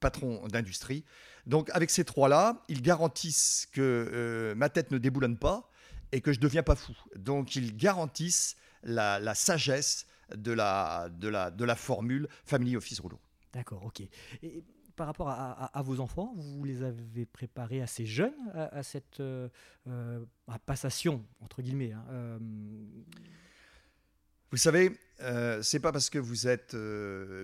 patron 0.00 0.46
d'industrie. 0.48 1.04
Donc, 1.46 1.70
avec 1.72 1.88
ces 1.88 2.04
trois-là, 2.04 2.62
ils 2.68 2.82
garantissent 2.82 3.66
que 3.72 4.52
ma 4.58 4.68
tête 4.68 4.90
ne 4.90 4.98
déboulonne 4.98 5.38
pas 5.38 5.70
et 6.12 6.20
que 6.20 6.34
je 6.34 6.38
ne 6.38 6.42
deviens 6.42 6.62
pas 6.62 6.76
fou. 6.76 6.92
Donc, 7.16 7.56
ils 7.56 7.74
garantissent 7.74 8.56
la, 8.82 9.34
sagesse 9.34 10.06
de 10.34 10.52
la, 10.52 11.08
de, 11.10 11.28
la, 11.28 11.50
de 11.50 11.64
la 11.64 11.76
formule 11.76 12.28
Family 12.44 12.76
Office 12.76 13.00
Rouleau. 13.00 13.20
D'accord, 13.52 13.84
ok. 13.84 14.02
Et 14.42 14.64
par 14.96 15.06
rapport 15.06 15.28
à, 15.28 15.82
vos 15.82 16.00
enfants, 16.00 16.34
vous 16.36 16.64
les 16.64 16.82
avez 16.82 17.26
préparés 17.26 17.82
assez 17.82 18.06
jeunes 18.06 18.32
à, 18.54 18.82
cette 18.82 19.20
euh, 19.20 19.48
euh, 19.86 20.24
passation, 20.64 21.24
entre 21.40 21.62
guillemets 21.62 21.92
hein, 21.92 22.04
euh. 22.10 22.38
Vous 24.52 24.58
savez, 24.58 24.92
c'est 25.60 25.80
pas 25.80 25.92
parce 25.92 26.08
que 26.08 26.18
vous 26.18 26.46
êtes 26.46 26.74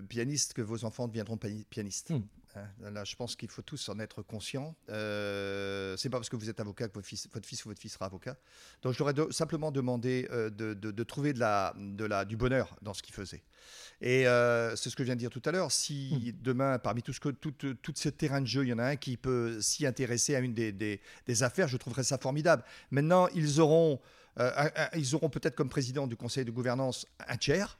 pianiste 0.08 0.54
que 0.54 0.62
vos 0.62 0.84
enfants 0.84 1.08
deviendront 1.08 1.36
pianistes. 1.68 2.10
Hmm. 2.10 2.22
Hein, 2.54 2.90
là, 2.90 3.04
je 3.04 3.16
pense 3.16 3.36
qu'il 3.36 3.48
faut 3.48 3.62
tous 3.62 3.88
en 3.88 3.98
être 3.98 4.22
conscients. 4.22 4.76
Euh, 4.90 5.96
c'est 5.96 6.10
pas 6.10 6.18
parce 6.18 6.28
que 6.28 6.36
vous 6.36 6.50
êtes 6.50 6.60
avocat 6.60 6.88
que 6.88 6.94
votre 6.94 7.06
fils, 7.06 7.28
votre 7.32 7.46
fils 7.46 7.64
ou 7.64 7.68
votre 7.68 7.80
fille 7.80 7.90
sera 7.90 8.06
avocat. 8.06 8.36
Donc, 8.82 8.92
je 8.92 9.02
leur 9.02 9.32
simplement 9.32 9.70
demandé 9.70 10.28
euh, 10.30 10.50
de, 10.50 11.02
trouver 11.02 11.32
de 11.32 11.40
la, 11.40 11.74
de 11.76 12.04
la, 12.04 12.24
du 12.24 12.36
bonheur 12.36 12.76
dans 12.82 12.94
ce 12.94 13.02
qu'ils 13.02 13.14
faisaient. 13.14 13.42
Et 14.00 14.26
euh, 14.26 14.76
c'est 14.76 14.90
ce 14.90 14.96
que 14.96 15.02
je 15.02 15.06
viens 15.06 15.14
de 15.14 15.20
dire 15.20 15.30
tout 15.30 15.42
à 15.44 15.52
l'heure. 15.52 15.70
Si 15.72 16.34
hmm. 16.34 16.42
demain, 16.42 16.78
parmi 16.78 17.02
tout, 17.02 17.12
ce 17.12 17.20
que, 17.20 17.30
tout, 17.30 17.52
tout, 17.52 17.92
ce 17.94 18.08
terrain 18.08 18.40
de 18.40 18.46
jeu, 18.46 18.64
il 18.64 18.68
y 18.68 18.72
en 18.72 18.78
a 18.78 18.84
un 18.84 18.96
qui 18.96 19.16
peut 19.16 19.60
s'y 19.60 19.86
intéresser 19.86 20.34
à 20.34 20.40
une 20.40 20.54
des, 20.54 20.72
des, 20.72 21.00
des, 21.26 21.42
affaires, 21.42 21.68
je 21.68 21.76
trouverais 21.76 22.04
ça 22.04 22.18
formidable. 22.18 22.64
Maintenant, 22.90 23.28
ils 23.28 23.60
auront, 23.60 24.00
euh, 24.38 24.68
ils 24.94 25.14
auront 25.14 25.30
peut-être 25.30 25.54
comme 25.54 25.68
président 25.68 26.06
du 26.06 26.16
conseil 26.16 26.44
de 26.44 26.50
gouvernance 26.50 27.06
un 27.26 27.36
tiers. 27.36 27.78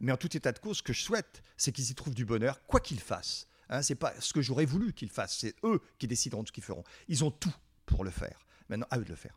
Mais 0.00 0.12
en 0.12 0.16
tout 0.16 0.34
état 0.34 0.50
de 0.50 0.58
cause, 0.58 0.78
ce 0.78 0.82
que 0.82 0.94
je 0.94 1.02
souhaite, 1.02 1.42
c'est 1.56 1.72
qu'ils 1.72 1.90
y 1.90 1.94
trouvent 1.94 2.14
du 2.14 2.24
bonheur, 2.24 2.64
quoi 2.66 2.80
qu'ils 2.80 3.00
fassent. 3.00 3.46
Hein, 3.70 3.82
c'est 3.82 3.94
pas 3.94 4.12
ce 4.18 4.32
que 4.32 4.42
j'aurais 4.42 4.66
voulu 4.66 4.92
qu'ils 4.92 5.10
fassent, 5.10 5.38
c'est 5.38 5.54
eux 5.64 5.80
qui 5.98 6.06
décideront 6.06 6.42
de 6.42 6.48
ce 6.48 6.52
qu'ils 6.52 6.64
feront. 6.64 6.84
Ils 7.08 7.24
ont 7.24 7.30
tout 7.30 7.54
pour 7.86 8.04
le 8.04 8.10
faire. 8.10 8.38
Maintenant, 8.68 8.86
à 8.90 8.98
eux 9.00 9.04
de 9.04 9.08
le 9.08 9.16
faire. 9.16 9.36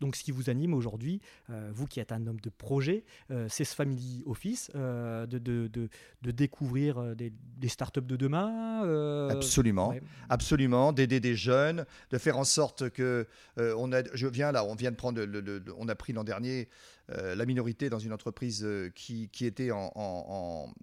Donc, 0.00 0.16
ce 0.16 0.24
qui 0.24 0.32
vous 0.32 0.50
anime 0.50 0.74
aujourd'hui, 0.74 1.20
euh, 1.48 1.70
vous 1.72 1.86
qui 1.86 2.00
êtes 2.00 2.10
un 2.10 2.26
homme 2.26 2.40
de 2.40 2.50
projet, 2.50 3.04
euh, 3.30 3.46
c'est 3.48 3.64
ce 3.64 3.72
Family 3.72 4.24
Office, 4.26 4.72
euh, 4.74 5.26
de, 5.26 5.38
de, 5.38 5.68
de, 5.68 6.30
découvrir 6.32 7.14
des, 7.14 7.32
des, 7.56 7.68
startups 7.68 8.02
de 8.02 8.16
demain 8.16 9.28
Absolument, 9.30 9.94
absolument, 10.28 10.92
d'aider 10.92 11.20
des 11.20 11.36
jeunes, 11.36 11.86
de 12.10 12.18
faire 12.18 12.36
en 12.36 12.42
sorte 12.42 12.90
que 12.90 13.28
on 13.56 13.92
a, 13.92 14.02
je 14.12 14.26
viens 14.26 14.50
là, 14.50 14.64
on 14.64 14.74
vient 14.74 14.90
de 14.90 14.96
prendre, 14.96 15.22
le, 15.22 15.64
on 15.78 15.88
a 15.88 15.94
pris 15.94 16.12
l'an 16.12 16.24
dernier 16.24 16.68
la 17.08 17.46
minorité 17.46 17.90
dans 17.90 18.00
une 18.00 18.12
entreprise 18.12 18.66
qui, 18.96 19.28
qui 19.28 19.46
était 19.46 19.70
en, 19.70 19.92
en, 19.94 20.24
en 20.28 20.74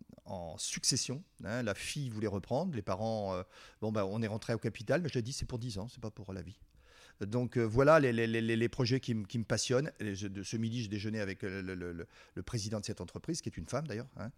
succession. 0.58 1.24
Hein, 1.44 1.63
la 1.63 1.74
fille 1.76 2.10
voulait 2.10 2.28
reprendre, 2.28 2.76
les 2.76 2.82
parents, 2.82 3.34
euh, 3.34 3.44
bon, 3.82 3.91
ben, 3.91 4.04
on 4.04 4.22
est 4.22 4.28
rentré 4.28 4.54
au 4.54 4.58
capital, 4.58 5.02
mais 5.02 5.10
je 5.10 5.15
l'ai 5.15 5.22
dit, 5.22 5.34
c'est 5.34 5.46
pour 5.46 5.60
10 5.60 5.80
ans, 5.80 5.88
c'est 5.88 6.02
pas 6.02 6.12
pour 6.12 6.34
la 6.34 6.41
vie. 6.41 6.60
Donc 7.25 7.57
euh, 7.57 7.63
voilà 7.63 7.99
les, 7.99 8.69
projets 8.69 8.99
qui, 8.99 9.13
me 9.13 9.43
passionnent. 9.43 9.91
ce 9.99 10.57
midi, 10.57 10.84
je 10.84 10.89
déjeunais 10.89 11.19
avec 11.19 11.43
le, 11.43 11.62
le, 11.62 12.43
président 12.43 12.79
de 12.79 12.86
cette 12.86 13.01
entreprise, 13.01 13.41
qui 13.41 13.49
est 13.49 13.57
une 13.57 13.67
femme 13.67 13.88
d'ailleurs. 13.88 14.10
Hein. 14.17 14.31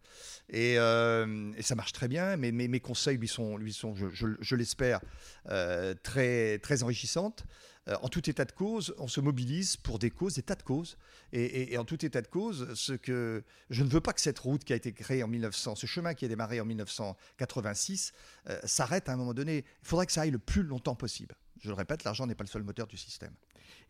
Et, 0.49 0.75
euh, 0.77 1.51
et, 1.57 1.61
ça 1.61 1.75
marche 1.75 1.93
très 1.93 2.07
bien. 2.07 2.37
Mais 2.37 2.51
mes, 2.51 2.79
conseils 2.79 3.17
lui 3.17 3.27
sont, 3.27 3.57
je, 3.59 4.55
l'espère, 4.55 5.01
très, 6.03 6.59
très 6.59 6.83
enrichissantes. 6.83 7.45
Euh, 7.89 7.95
en 8.01 8.07
tout 8.07 8.29
état 8.29 8.45
de 8.45 8.51
cause, 8.51 8.93
on 8.97 9.07
se 9.07 9.19
mobilise 9.19 9.75
pour 9.77 9.99
des 9.99 10.09
causes, 10.09 10.35
des 10.35 10.43
tas 10.43 10.55
de 10.55 10.63
causes. 10.63 10.97
Et, 11.31 11.77
en 11.77 11.85
tout 11.85 12.05
état 12.05 12.21
de 12.21 12.27
cause, 12.27 12.73
ce 12.75 12.93
que 12.93 13.43
je 13.69 13.83
ne 13.83 13.89
veux 13.89 14.01
pas 14.01 14.13
que 14.13 14.21
cette 14.21 14.39
route 14.39 14.63
qui 14.63 14.73
a 14.73 14.75
été 14.75 14.93
créée 14.93 15.23
en 15.23 15.27
1900, 15.27 15.75
ce 15.75 15.87
chemin 15.87 16.13
qui 16.13 16.25
a 16.25 16.27
démarré 16.27 16.61
en 16.61 16.65
1986, 16.65 18.13
euh, 18.49 18.59
s'arrête 18.63 19.09
à 19.09 19.13
un 19.13 19.17
moment 19.17 19.33
donné. 19.33 19.65
Il 19.81 19.87
faudrait 19.87 20.05
que 20.05 20.11
ça 20.11 20.21
aille 20.21 20.31
le 20.31 20.39
plus 20.39 20.63
longtemps 20.63 20.95
possible. 20.95 21.35
Je 21.63 21.69
le 21.69 21.75
répète, 21.75 22.03
l'argent 22.03 22.27
n'est 22.27 22.35
pas 22.35 22.43
le 22.43 22.49
seul 22.49 22.63
moteur 22.63 22.87
du 22.87 22.97
système. 22.97 23.33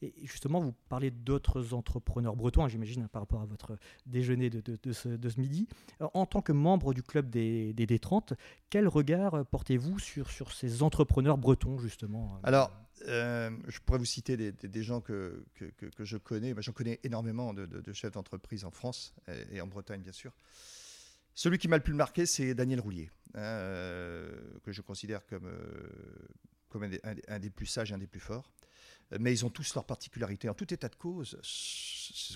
Et 0.04 0.14
justement, 0.24 0.60
vous 0.60 0.74
parlez 0.90 1.10
d'autres 1.10 1.74
entrepreneurs 1.74 2.36
bretons, 2.36 2.64
hein, 2.64 2.68
j'imagine, 2.68 3.08
par 3.08 3.24
rapport 3.24 3.42
à 3.42 3.46
votre 3.46 3.78
déjeuner 4.06 4.52
de, 4.52 4.92
ce, 4.92 5.40
midi. 5.40 5.68
en 6.00 6.28
tant 6.28 6.44
que 6.44 6.52
membre 6.52 6.94
du 6.94 7.02
club 7.02 7.32
des, 7.32 7.74
des 7.74 7.88
D30, 7.88 8.36
quel 8.70 8.88
regard 8.88 9.44
portez-vous 9.48 9.98
sur, 9.98 10.30
sur 10.30 10.52
ces 10.52 10.84
entrepreneurs 10.84 11.40
bretons, 11.40 11.80
justement 11.80 12.40
Alors, 12.44 12.70
euh, 13.08 13.50
je 13.68 13.80
pourrais 13.80 13.98
vous 13.98 14.06
citer 14.06 14.38
des, 14.38 14.84
gens 14.84 15.02
que, 15.02 15.44
que, 15.56 16.06
je 16.06 16.18
connais. 16.18 16.54
J'en 16.60 16.74
connais 16.74 17.00
énormément 17.04 17.56
de, 17.56 17.94
chefs 17.94 18.12
d'entreprise 18.12 18.66
en 18.66 18.72
France 18.72 19.16
et, 19.52 19.62
en 19.62 19.68
Bretagne, 19.68 20.02
bien 20.02 20.12
sûr. 20.12 20.32
Celui 21.34 21.58
qui 21.58 21.68
m'a 21.68 21.78
le 21.78 21.84
plus 21.84 21.96
marqué, 21.96 22.28
c'est 22.28 22.54
Daniel 22.54 22.80
Roulier, 22.80 23.10
hein, 23.34 23.42
euh, 23.42 24.32
que 24.64 24.72
je 24.72 24.82
considère 24.82 25.26
comme, 25.26 25.48
euh, 25.48 26.28
comme 26.74 26.90
un, 27.28 27.40
des 27.40 27.50
plus 27.50 27.68
sages 27.68 27.92
et 27.92 27.96
un 27.96 28.00
des 28.00 28.08
plus 28.08 28.20
forts 28.20 28.52
mais 29.20 29.32
ils 29.32 29.46
ont 29.46 29.50
tous 29.50 29.76
leurs 29.76 29.86
particularités. 29.86 30.50
En 30.50 30.54
tout 30.54 30.74
état 30.74 30.90
de 30.90 30.96
cause, 30.96 31.38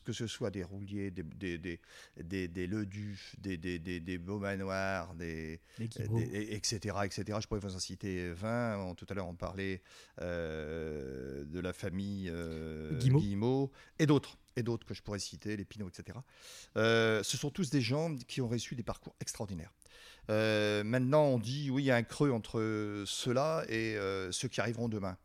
que 0.06 0.14
ce 0.14 0.28
soit 0.28 0.52
des 0.52 0.64
rouliers, 0.64 1.12
des, 1.12 1.24
des, 1.24 1.58
des, 1.58 1.80
des, 2.22 2.48
des 2.48 2.68
Leduf, 2.68 3.36
des, 3.40 3.58
des, 3.58 3.80
des, 3.80 4.00
des 4.00 4.18
Beaumanoirs, 4.18 5.14
des, 5.16 5.60
etc., 5.80 6.98
etc. 7.04 7.40
Je 7.42 7.48
pourrais 7.48 7.60
vous 7.60 7.76
en 7.76 7.80
citer 7.80 8.32
20. 8.32 8.96
Tout 8.96 9.06
à 9.10 9.14
l'heure, 9.14 9.28
on 9.28 9.36
parlait 9.36 9.82
euh, 10.22 11.46
de 11.46 11.60
la 11.60 11.74
famille 11.74 12.30
euh, 12.30 12.98
Guillemot. 12.98 13.72
et 14.00 14.06
d'autres 14.06 14.38
et 14.58 14.64
d'autres 14.64 14.88
que 14.88 14.96
je 14.96 15.04
pourrais 15.04 15.20
citer, 15.20 15.56
les 15.56 15.66
Pinot, 15.66 15.88
etc. 15.88 16.18
Euh, 16.78 17.22
ce 17.22 17.38
sont 17.38 17.52
tous 17.52 17.70
des 17.70 17.80
gens 17.80 18.16
qui 18.28 18.42
ont 18.42 18.48
reçu 18.48 18.76
des 18.76 18.82
parcours 18.82 19.16
extraordinaires. 19.22 19.72
Maintenant, 20.30 21.26
on 21.26 21.40
dit 21.40 21.70
oui, 21.70 21.84
il 21.84 21.86
y 21.86 21.92
a 21.92 21.96
un 21.96 22.04
creux 22.04 22.32
entre 22.32 23.04
ceux-là 23.06 23.64
et 23.70 23.98
ceux 24.32 24.48
qui 24.48 24.62
arriveront 24.62 24.90
demain. 24.90 25.18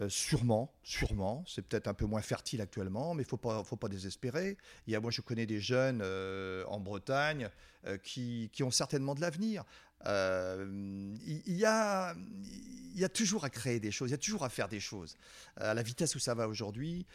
Euh, 0.00 0.08
sûrement, 0.08 0.74
sûrement. 0.82 1.44
C'est 1.46 1.62
peut-être 1.62 1.86
un 1.86 1.94
peu 1.94 2.04
moins 2.04 2.20
fertile 2.20 2.60
actuellement, 2.60 3.14
mais 3.14 3.22
il 3.22 3.28
faut 3.28 3.36
pas, 3.36 3.62
faut 3.62 3.76
pas 3.76 3.88
désespérer. 3.88 4.56
Il 4.86 4.92
y 4.92 4.96
a, 4.96 5.00
moi, 5.00 5.12
je 5.12 5.20
connais 5.20 5.46
des 5.46 5.60
jeunes 5.60 6.00
euh, 6.02 6.64
en 6.66 6.80
Bretagne 6.80 7.48
euh, 7.86 7.96
qui, 7.98 8.50
ont 8.62 8.72
certainement 8.72 9.14
de 9.14 9.20
l'avenir. 9.20 9.62
Il 10.04 11.42
y, 11.46 11.64
a, 11.64 12.14
il 12.14 13.00
y 13.00 13.04
a 13.04 13.08
toujours 13.08 13.44
à 13.44 13.50
créer 13.50 13.80
des 13.80 13.90
choses, 13.90 14.10
il 14.10 14.12
y 14.12 14.14
a 14.14 14.18
toujours 14.18 14.44
à 14.44 14.50
faire 14.50 14.68
des 14.68 14.80
choses. 14.80 15.16
à 15.56 15.72
la 15.72 15.82
vitesse 15.82 16.14
où 16.14 16.18
ça 16.18 16.34
va 16.34 16.46
aujourd'hui, 16.46 17.06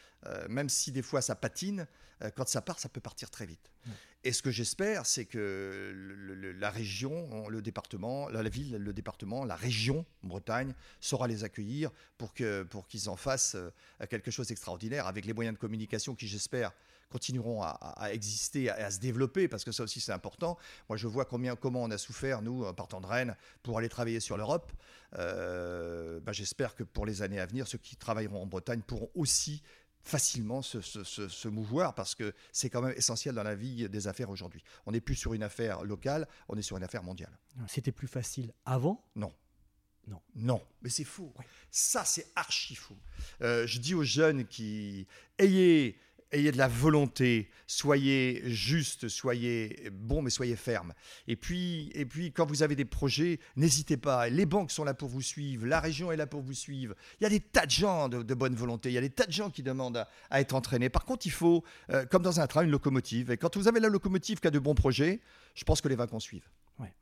même 0.47 0.69
si 0.69 0.91
des 0.91 1.03
fois 1.03 1.21
ça 1.21 1.35
patine, 1.35 1.85
quand 2.35 2.47
ça 2.47 2.61
part, 2.61 2.79
ça 2.79 2.89
peut 2.89 2.99
partir 2.99 3.29
très 3.29 3.45
vite. 3.45 3.69
Et 4.25 4.33
ce 4.33 4.41
que 4.41 4.51
j'espère, 4.51 5.05
c'est 5.05 5.23
que 5.23 5.93
la 6.59 6.69
région, 6.69 7.47
le 7.47 7.61
département, 7.61 8.27
la, 8.27 8.43
ville, 8.49 8.75
le 8.75 8.91
département, 8.91 9.45
la 9.45 9.55
région 9.55 10.05
Bretagne 10.23 10.73
saura 10.99 11.27
les 11.27 11.45
accueillir 11.45 11.89
pour 12.17 12.33
qu'ils 12.33 12.65
pour 12.69 12.85
en 13.07 13.15
fassent 13.15 13.55
euh, 13.55 13.71
quelque 14.09 14.29
chose 14.29 14.47
d'extraordinaire 14.47 15.07
avec 15.07 15.25
les 15.25 15.31
moyens 15.31 15.55
de 15.55 15.59
communication 15.59 16.15
qui, 16.15 16.27
j'espère, 16.27 16.73
continueront 17.09 17.63
à, 17.63 18.09
exister, 18.11 18.63
et 18.63 18.69
à 18.69 18.91
se 18.91 18.99
développer, 18.99 19.47
parce 19.47 19.63
que 19.63 19.71
ça 19.71 19.83
aussi 19.83 19.99
c'est 19.99 20.11
important. 20.11 20.57
Moi 20.89 20.97
je 20.97 21.07
vois 21.07 21.25
combien, 21.25 21.55
comment 21.55 21.81
on 21.81 21.89
a 21.89 21.97
souffert, 21.97 22.41
nous, 22.41 22.65
en 22.65 22.73
partant 22.73 23.01
de 23.01 23.07
Rennes, 23.07 23.35
pour 23.63 23.77
aller 23.77 23.89
travailler 23.89 24.19
sur 24.19 24.37
l'Europe. 24.37 24.71
Euh, 25.17 26.19
bah, 26.19 26.33
j'espère 26.33 26.75
que 26.75 26.83
pour 26.83 27.05
les 27.05 27.21
années 27.21 27.39
à 27.39 27.45
venir, 27.45 27.67
ceux 27.67 27.79
qui 27.79 27.95
travailleront 27.95 28.43
en 28.43 28.45
Bretagne 28.45 28.81
pourront 28.81 29.09
aussi 29.15 29.63
facilement 30.09 30.61
se, 30.61 31.47
mouvoir 31.47 31.95
parce 31.95 32.15
que 32.15 32.33
c'est 32.51 32.69
quand 32.69 32.81
même 32.81 32.95
essentiel 32.97 33.35
dans 33.35 33.43
la 33.43 33.55
vie 33.55 33.87
des 33.87 34.07
affaires 34.07 34.29
aujourd'hui. 34.29 34.63
On 34.85 34.91
n'est 34.91 35.01
plus 35.01 35.15
sur 35.15 35.33
une 35.33 35.43
affaire 35.43 35.83
locale, 35.83 36.27
on 36.47 36.57
est 36.57 36.61
sur 36.61 36.77
une 36.77 36.83
affaire 36.83 37.03
mondiale. 37.03 37.37
C'était 37.67 37.91
plus 37.91 38.07
facile 38.07 38.53
avant? 38.65 39.05
Non. 39.15 39.33
Non. 40.07 40.21
Non, 40.35 40.61
mais 40.81 40.89
c'est 40.89 41.03
faux. 41.03 41.33
Ça, 41.69 42.03
c'est 42.03 42.27
archi 42.35 42.75
faux. 42.75 42.97
Euh, 43.41 43.67
je 43.67 43.79
dis 43.79 43.93
aux 43.93 44.03
jeunes 44.03 44.45
qui 44.47 45.07
ayez 45.37 45.99
ayez 46.31 46.51
de 46.51 46.57
la 46.57 46.67
volonté, 46.67 47.49
soyez 47.67 48.41
juste, 48.45 49.07
soyez 49.07 49.89
bon, 49.91 50.21
mais 50.21 50.29
soyez 50.29 50.55
ferme. 50.55 50.93
Et 51.27 51.35
puis, 51.35 51.89
et 51.93 52.05
puis 52.05 52.31
quand 52.31 52.45
vous 52.45 52.63
avez 52.63 52.75
des 52.75 52.85
projets, 52.85 53.39
n'hésitez 53.55 53.97
pas. 53.97 54.29
Les 54.29 54.45
banques 54.45 54.71
sont 54.71 54.83
là 54.83 54.93
pour 54.93 55.09
vous 55.09 55.21
suivre, 55.21 55.65
la 55.65 55.79
région 55.79 56.11
est 56.11 56.17
là 56.17 56.27
pour 56.27 56.41
vous 56.41 56.53
suivre. 56.53 56.95
Il 57.19 57.23
y 57.23 57.27
a 57.27 57.29
des 57.29 57.39
tas 57.39 57.65
de 57.65 57.71
gens 57.71 58.09
de, 58.09 58.33
bonne 58.33 58.55
volonté, 58.55 58.89
il 58.89 58.93
y 58.93 58.97
a 58.97 59.01
des 59.01 59.09
tas 59.09 59.25
de 59.25 59.31
gens 59.31 59.49
qui 59.49 59.63
demandent 59.63 60.05
à, 60.29 60.41
être 60.41 60.53
entraînés. 60.53 60.89
Par 60.89 61.05
contre, 61.05 61.25
il 61.25 61.31
faut, 61.31 61.63
euh, 61.91 62.05
comme 62.05 62.23
dans 62.23 62.39
un 62.39 62.47
train, 62.47 62.63
une 62.63 62.71
locomotive. 62.71 63.31
Et 63.31 63.37
quand 63.37 63.57
vous 63.57 63.67
avez 63.67 63.79
la 63.79 63.89
locomotive 63.89 64.39
qui 64.39 64.47
a 64.47 64.51
de 64.51 64.59
bons 64.59 64.75
projets, 64.75 65.19
je 65.55 65.63
pense 65.63 65.81
que 65.81 65.87
les 65.87 65.95
wagons 65.95 66.19
suivent. 66.19 66.49
Ouais, 66.79 66.93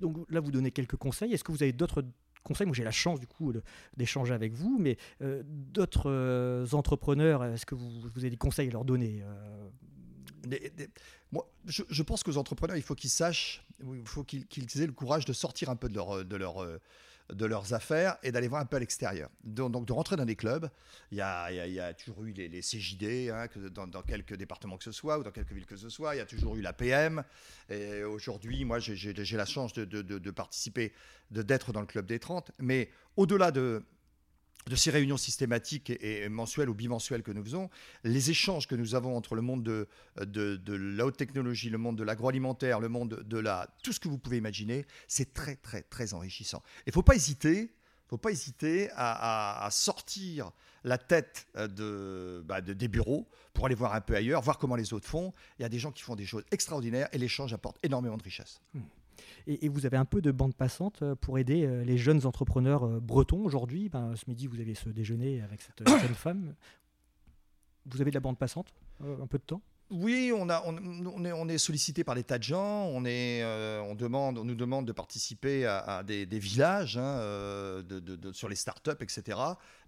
Donc 0.00 0.18
là, 0.30 0.40
vous 0.40 0.52
donnez 0.52 0.70
quelques 0.70 0.96
conseils. 0.96 1.32
Est-ce 1.32 1.42
que 1.42 1.50
vous 1.50 1.62
avez 1.62 1.72
d'autres 1.72 2.04
conseils. 2.44 2.66
Moi, 2.66 2.74
j'ai 2.74 2.84
la 2.84 2.90
chance 2.90 3.18
du 3.18 3.26
coup 3.26 3.52
d'échanger 3.96 4.34
avec 4.34 4.52
vous, 4.52 4.78
mais 4.78 4.96
euh, 5.22 5.42
d'autres 5.44 6.10
euh, 6.10 6.66
entrepreneurs, 6.72 7.44
est-ce 7.44 7.66
que 7.66 7.74
vous, 7.74 7.90
vous, 8.00 8.20
avez 8.20 8.30
des 8.30 8.36
conseils 8.36 8.68
à 8.68 8.72
leur 8.72 8.84
donner 8.84 9.22
euh? 9.22 9.68
Moi, 11.32 11.50
je, 11.66 12.02
pense 12.02 12.22
que 12.22 12.30
aux 12.30 12.36
entrepreneurs, 12.36 12.76
il 12.76 12.82
faut 12.82 12.94
qu'ils 12.94 13.10
sachent, 13.10 13.66
il 13.80 14.06
faut 14.06 14.22
qu'ils 14.24 14.82
aient 14.82 14.86
le 14.86 14.92
courage 14.92 15.24
de 15.24 15.32
sortir 15.32 15.70
un 15.70 15.74
peu 15.74 15.88
de 15.88 15.94
leur, 15.94 16.24
de 16.24 16.36
leur 16.36 16.58
de 17.32 17.46
leurs 17.46 17.72
affaires 17.72 18.16
et 18.22 18.32
d'aller 18.32 18.48
voir 18.48 18.60
un 18.60 18.66
peu 18.66 18.76
à 18.76 18.80
l'extérieur. 18.80 19.30
Donc, 19.44 19.86
de 19.86 19.92
rentrer 19.92 20.16
dans 20.16 20.24
des 20.24 20.36
clubs. 20.36 20.68
Il 21.10 21.18
y 21.18 21.20
a, 21.20 21.50
y 21.50 21.80
a, 21.80 21.94
toujours 21.94 22.24
eu 22.24 22.32
les, 22.32 22.60
CJD, 22.60 23.30
hein, 23.30 23.46
dans, 23.70 24.02
quelques 24.02 24.34
départements 24.34 24.76
que 24.76 24.84
ce 24.84 24.92
soit, 24.92 25.18
ou 25.18 25.22
dans 25.22 25.30
quelques 25.30 25.52
villes 25.52 25.66
que 25.66 25.76
ce 25.76 25.88
soit. 25.88 26.14
Il 26.14 26.18
y 26.18 26.20
a 26.20 26.26
toujours 26.26 26.56
eu 26.56 26.60
la 26.60 26.72
PM. 26.72 27.24
Et 27.70 28.02
aujourd'hui, 28.02 28.64
moi, 28.64 28.78
j'ai 28.78 29.36
la 29.36 29.46
chance 29.46 29.72
de, 29.72 29.84
de, 29.84 30.02
de 30.02 30.30
participer, 30.30 30.92
d'être 31.30 31.72
dans 31.72 31.80
le 31.80 31.86
club 31.86 32.06
des 32.06 32.18
30. 32.18 32.52
Mais 32.58 32.90
au-delà 33.16 33.50
de, 33.50 33.82
de 34.66 34.76
ces 34.76 34.90
réunions 34.90 35.16
systématiques 35.16 35.90
et, 35.90 36.28
mensuelles 36.28 36.68
ou 36.68 36.74
bimensuelles 36.74 37.22
que 37.22 37.32
nous 37.32 37.44
faisons, 37.44 37.70
les 38.02 38.30
échanges 38.30 38.66
que 38.66 38.74
nous 38.74 38.94
avons 38.94 39.16
entre 39.16 39.34
le 39.34 39.42
monde 39.42 39.62
de, 39.62 39.86
la 40.16 41.06
haute 41.06 41.16
technologie, 41.16 41.70
le 41.70 41.78
monde 41.78 41.96
de 41.96 42.04
l'agroalimentaire, 42.04 42.80
le 42.80 42.88
monde 42.88 43.22
de 43.26 43.38
la... 43.38 43.68
tout 43.82 43.92
ce 43.92 44.00
que 44.00 44.08
vous 44.08 44.18
pouvez 44.18 44.38
imaginer, 44.38 44.86
c'est 45.08 45.34
très 45.34 45.56
très 45.56 45.82
très 45.82 46.14
enrichissant. 46.14 46.62
Il 46.86 46.90
ne 46.90 46.92
faut 46.92 47.02
pas 47.02 47.14
hésiter, 47.14 47.74
faut 48.08 48.18
pas 48.18 48.30
hésiter 48.30 48.88
à, 48.94 49.68
sortir 49.70 50.50
la 50.82 50.98
tête 50.98 51.46
euh, 51.56 52.42
bah, 52.42 52.60
de, 52.60 52.72
des 52.72 52.88
bureaux 52.88 53.26
pour 53.54 53.66
aller 53.66 53.74
voir 53.74 53.94
un 53.94 54.00
peu 54.00 54.14
ailleurs, 54.14 54.42
voir 54.42 54.58
comment 54.58 54.76
les 54.76 54.92
autres 54.92 55.08
font. 55.08 55.32
Il 55.58 55.62
y 55.62 55.64
a 55.64 55.68
des 55.70 55.78
gens 55.78 55.92
qui 55.92 56.02
font 56.02 56.16
des 56.16 56.26
choses 56.26 56.44
extraordinaires 56.50 57.08
et 57.12 57.18
l'échange 57.18 57.52
apporte 57.54 57.78
énormément 57.82 58.16
de 58.16 58.22
richesse. 58.22 58.60
Mmh. 58.74 58.80
Et, 59.46 59.68
vous 59.68 59.86
avez 59.86 59.96
un 59.96 60.04
peu 60.04 60.20
de 60.20 60.30
bande 60.30 60.54
passante 60.54 61.02
euh, 61.02 61.14
pour 61.14 61.38
aider 61.38 61.64
euh, 61.64 61.84
les 61.84 61.98
jeunes 61.98 62.26
entrepreneurs 62.26 62.84
euh, 62.84 63.00
bretons 63.00 63.44
aujourd'hui. 63.44 63.88
Ben, 63.88 64.14
ce 64.16 64.24
midi, 64.28 64.46
vous 64.46 64.60
avez 64.60 64.74
ce 64.74 64.88
déjeuner 64.88 65.42
avec 65.42 65.60
cette 65.62 65.86
jeune 65.88 66.14
femme. 66.14 66.54
Vous 67.86 68.00
avez 68.00 68.10
de 68.10 68.16
la 68.16 68.20
bande 68.20 68.38
passante 68.38 68.72
Un 69.02 69.26
peu 69.26 69.38
de 69.38 69.44
temps? 69.44 69.60
Oui, 69.90 70.32
on, 70.34 71.48
est, 71.48 71.58
sollicité 71.58 72.04
par 72.04 72.14
des 72.14 72.24
tas 72.24 72.38
de 72.38 72.42
gens. 72.42 72.86
On, 72.86 73.04
est, 73.04 73.44
on, 73.82 73.94
demande, 73.94 74.38
on 74.38 74.44
nous 74.44 74.54
demande 74.54 74.86
de 74.86 74.92
participer 74.92 75.66
à, 75.66 76.02
des, 76.02 76.24
villages 76.38 76.96
hein, 76.96 77.84
sur 78.32 78.48
les 78.48 78.56
startups, 78.56 79.02
etc. 79.02 79.38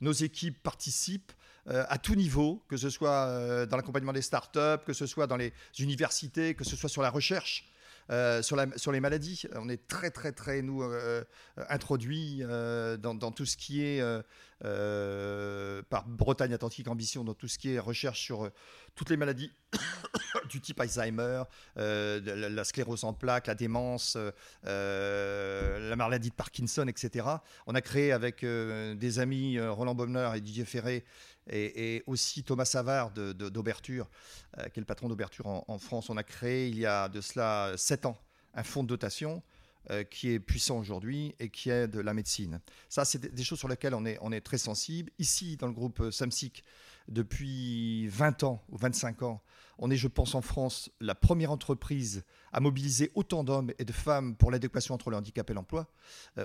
Nos 0.03 0.13
équipes 0.13 0.63
participent 0.63 1.33
à 1.65 1.97
tout 1.97 2.15
niveau, 2.15 2.63
que 2.69 2.77
ce 2.77 2.91
soit 2.91 3.67
dans 3.67 3.77
l'accompagnement 3.79 4.13
des 4.13 4.21
startups, 4.21 4.85
que 4.85 4.93
ce 4.93 5.07
soit 5.07 5.27
dans 5.27 5.39
les 5.39 5.55
universités, 5.79 6.55
que 6.55 6.65
ce 6.65 6.77
soit 6.77 6.91
sur 6.91 7.01
la 7.01 7.11
recherche. 7.11 7.67
Euh, 8.11 8.43
sur, 8.43 8.57
les 8.93 9.01
maladies. 9.01 9.43
On 9.55 9.69
est 9.69 9.89
très, 9.89 10.11
très, 10.11 10.33
très, 10.33 10.63
nous, 10.63 10.83
euh, 10.83 11.25
euh, 11.59 11.65
introduits 11.69 12.43
dans, 12.99 13.33
tout 13.33 13.47
ce 13.47 13.57
qui 13.57 13.83
est, 13.83 14.03
par 14.61 16.07
Bretagne 16.07 16.55
Atlantique 16.55 16.89
Ambition, 16.89 17.25
dans 17.25 17.35
tout 17.35 17.49
ce 17.49 17.59
qui 17.59 17.73
est 17.73 17.79
recherche 17.79 18.21
sur 18.21 18.51
toutes 18.95 19.11
les 19.11 19.17
maladies 19.17 19.51
du 20.51 20.61
type 20.61 20.81
Alzheimer, 20.81 21.43
la, 21.77 22.65
sclérose 22.65 23.05
en 23.05 23.13
plaques, 23.13 23.49
la 23.49 23.55
démence, 23.55 24.17
la 24.63 25.97
maladie 25.97 26.31
de 26.31 26.35
Parkinson, 26.35 26.87
etc. 26.87 27.27
On 27.67 27.75
a 27.75 27.81
créé 27.81 28.13
avec 28.13 28.45
des 28.45 29.19
amis 29.19 29.61
Roland 29.61 29.95
Baumler 29.95 30.31
et 30.37 30.41
Didier 30.41 30.65
Ferré 30.65 31.05
et, 31.51 32.03
aussi 32.07 32.43
Thomas 32.43 32.65
Savard 32.65 33.11
d'Auberture, 33.11 34.09
euh, 34.59 34.69
qui 34.69 34.79
est 34.79 34.83
le 34.83 34.87
patron 34.87 35.09
d'Auberture 35.09 35.47
en, 35.47 35.79
France. 35.79 36.11
On 36.11 36.17
a 36.17 36.23
créé 36.23 36.69
il 36.69 36.79
y 36.79 36.87
a 36.87 37.09
de 37.09 37.21
cela 37.21 37.75
sept 37.77 38.07
ans 38.07 38.19
un 38.55 38.63
fonds 38.63 38.83
de 38.83 38.89
dotation 38.89 39.43
euh, 39.91 40.03
qui 40.03 40.31
est 40.31 40.41
puissant 40.41 40.79
aujourd'hui 40.79 41.35
et 41.39 41.51
qui 41.51 41.71
est 41.71 41.89
de 41.89 42.01
la 42.01 42.15
médecine. 42.15 42.61
Ça, 42.89 43.05
c'est 43.05 43.19
des, 43.19 43.45
choses 43.45 43.59
sur 43.59 43.69
lesquelles 43.69 43.95
on 43.95 44.07
est, 44.07 44.19
on 44.23 44.33
est 44.33 44.41
très 44.41 44.59
sensible. 44.59 45.13
Ici, 45.19 45.57
dans 45.57 45.67
le 45.67 45.75
groupe 45.75 46.01
euh, 46.01 46.11
Samsic, 46.11 46.65
depuis 47.09 48.09
20 48.09 48.43
ans 48.45 48.65
ou 48.71 48.79
25 48.79 49.23
ans, 49.23 49.43
on 49.79 49.91
est, 49.91 49.97
je 49.97 50.09
pense, 50.09 50.35
en 50.35 50.41
France, 50.41 50.91
la 51.01 51.15
première 51.15 51.53
entreprise 51.53 52.25
à 52.51 52.61
mobiliser 52.61 53.13
autant 53.15 53.45
d'hommes 53.45 53.73
et 53.79 53.85
de 53.85 53.93
femmes 53.93 54.35
pour 54.35 54.51
l'adéquation 54.51 54.95
entre 54.95 55.11
le 55.11 55.19
handicap 55.19 55.49
et 55.51 55.55
l'emploi. 55.55 55.87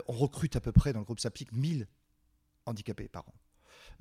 on 0.08 0.12
recrute 0.12 0.58
à 0.58 0.60
peu 0.60 0.74
près 0.74 0.92
dans 0.92 1.00
le 1.00 1.06
groupe 1.06 1.22
Samsic 1.22 1.54
1000 1.54 1.88
handicapés 2.66 3.08
par 3.08 3.24
an. 3.28 3.34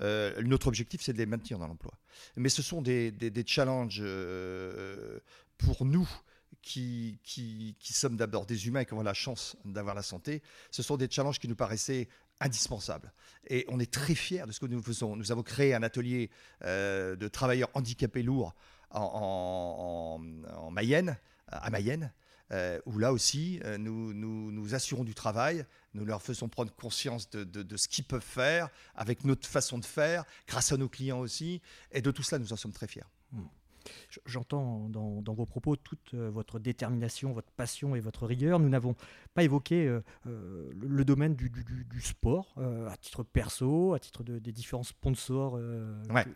Euh, 0.00 0.40
notre 0.42 0.68
objectif, 0.68 1.00
c'est 1.02 1.12
de 1.12 1.18
les 1.18 1.26
maintenir 1.26 1.58
dans 1.58 1.66
l'emploi. 1.66 1.92
Mais 2.36 2.48
ce 2.48 2.62
sont 2.62 2.82
des, 2.82 3.12
challenges 3.46 4.00
euh, 4.02 5.20
pour 5.58 5.84
nous 5.84 6.08
qui, 6.62 7.18
qui, 7.22 7.76
sommes 7.92 8.16
d'abord 8.16 8.46
des 8.46 8.66
humains 8.66 8.80
et 8.80 8.86
qui 8.86 8.94
avons 8.94 9.02
la 9.02 9.14
chance 9.14 9.56
d'avoir 9.64 9.94
la 9.94 10.02
santé. 10.02 10.42
Ce 10.70 10.82
sont 10.82 10.96
des 10.96 11.08
challenges 11.10 11.38
qui 11.38 11.48
nous 11.48 11.56
paraissaient 11.56 12.08
indispensables. 12.40 13.12
Et 13.48 13.66
on 13.68 13.78
est 13.78 13.90
très 13.90 14.14
fiers 14.14 14.44
de 14.46 14.52
ce 14.52 14.60
que 14.60 14.66
nous 14.66 14.82
faisons. 14.82 15.16
Nous 15.16 15.32
avons 15.32 15.42
créé 15.42 15.74
un 15.74 15.82
atelier 15.82 16.30
euh, 16.64 17.16
de 17.16 17.28
travailleurs 17.28 17.70
handicapés 17.74 18.22
lourds 18.22 18.54
en 18.92 20.18
Mayenne, 20.72 21.16
à 21.46 21.70
Mayenne, 21.70 22.12
euh, 22.52 22.80
où 22.84 22.98
là 22.98 23.12
aussi, 23.12 23.60
euh, 23.64 23.78
nous, 23.78 24.12
nous, 24.12 24.74
assurons 24.74 25.04
du 25.04 25.14
travail, 25.14 25.64
nous 25.94 26.04
leur 26.04 26.22
faisons 26.22 26.48
prendre 26.48 26.72
conscience 26.74 27.30
de, 27.30 27.76
ce 27.76 27.88
qu'ils 27.88 28.04
peuvent 28.04 28.22
faire 28.22 28.68
avec 28.94 29.24
notre 29.24 29.48
façon 29.48 29.78
de 29.78 29.84
faire, 29.84 30.24
grâce 30.46 30.72
à 30.72 30.76
nos 30.76 30.88
clients 30.88 31.20
aussi, 31.20 31.60
et 31.92 32.02
de 32.02 32.10
tout 32.10 32.22
cela, 32.22 32.38
nous 32.38 32.52
en 32.52 32.56
sommes 32.56 32.72
très 32.72 32.86
fiers. 32.86 33.04
Hmm. 33.32 33.44
J'entends 34.26 34.88
dans, 34.90 35.32
vos 35.32 35.46
propos 35.46 35.74
toute 35.74 36.12
euh, 36.12 36.28
votre 36.28 36.58
détermination, 36.58 37.32
votre 37.32 37.50
passion 37.52 37.96
et 37.96 38.00
votre 38.00 38.26
rigueur. 38.26 38.58
Nous 38.58 38.68
n'avons 38.68 38.94
pas 39.32 39.42
évoqué 39.42 39.98
le, 40.24 41.04
domaine 41.04 41.34
du, 41.34 42.00
sport, 42.00 42.54
à 42.58 42.96
titre 42.96 43.22
perso, 43.22 43.94
à 43.94 43.98
titre 43.98 44.22
des 44.22 44.52
différents 44.52 44.82
sponsors. 44.82 45.54
Ouais. 45.54 46.26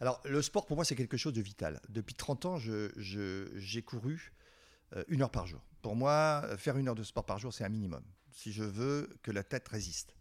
Alors, 0.00 0.20
le 0.24 0.42
sport, 0.42 0.66
pour 0.66 0.76
moi, 0.76 0.84
c'est 0.84 0.96
quelque 0.96 1.16
chose 1.16 1.32
de 1.32 1.42
vital. 1.42 1.80
Depuis 1.90 2.14
30 2.14 2.46
ans, 2.46 2.56
j'ai 2.58 3.82
couru 3.82 4.14
euh, 4.14 4.39
une 5.08 5.22
heure 5.22 5.30
par 5.30 5.46
jour. 5.46 5.60
Pour 5.82 5.96
moi, 5.96 6.44
faire 6.58 6.76
une 6.76 6.88
heure 6.88 6.94
de 6.94 7.02
sport 7.02 7.24
par 7.24 7.38
jour, 7.38 7.52
c'est 7.52 7.64
un 7.64 7.68
minimum, 7.68 8.02
si 8.32 8.52
je 8.52 8.64
veux 8.64 9.08
que 9.22 9.30
la 9.30 9.42
tête 9.42 9.68
résiste. 9.68 10.14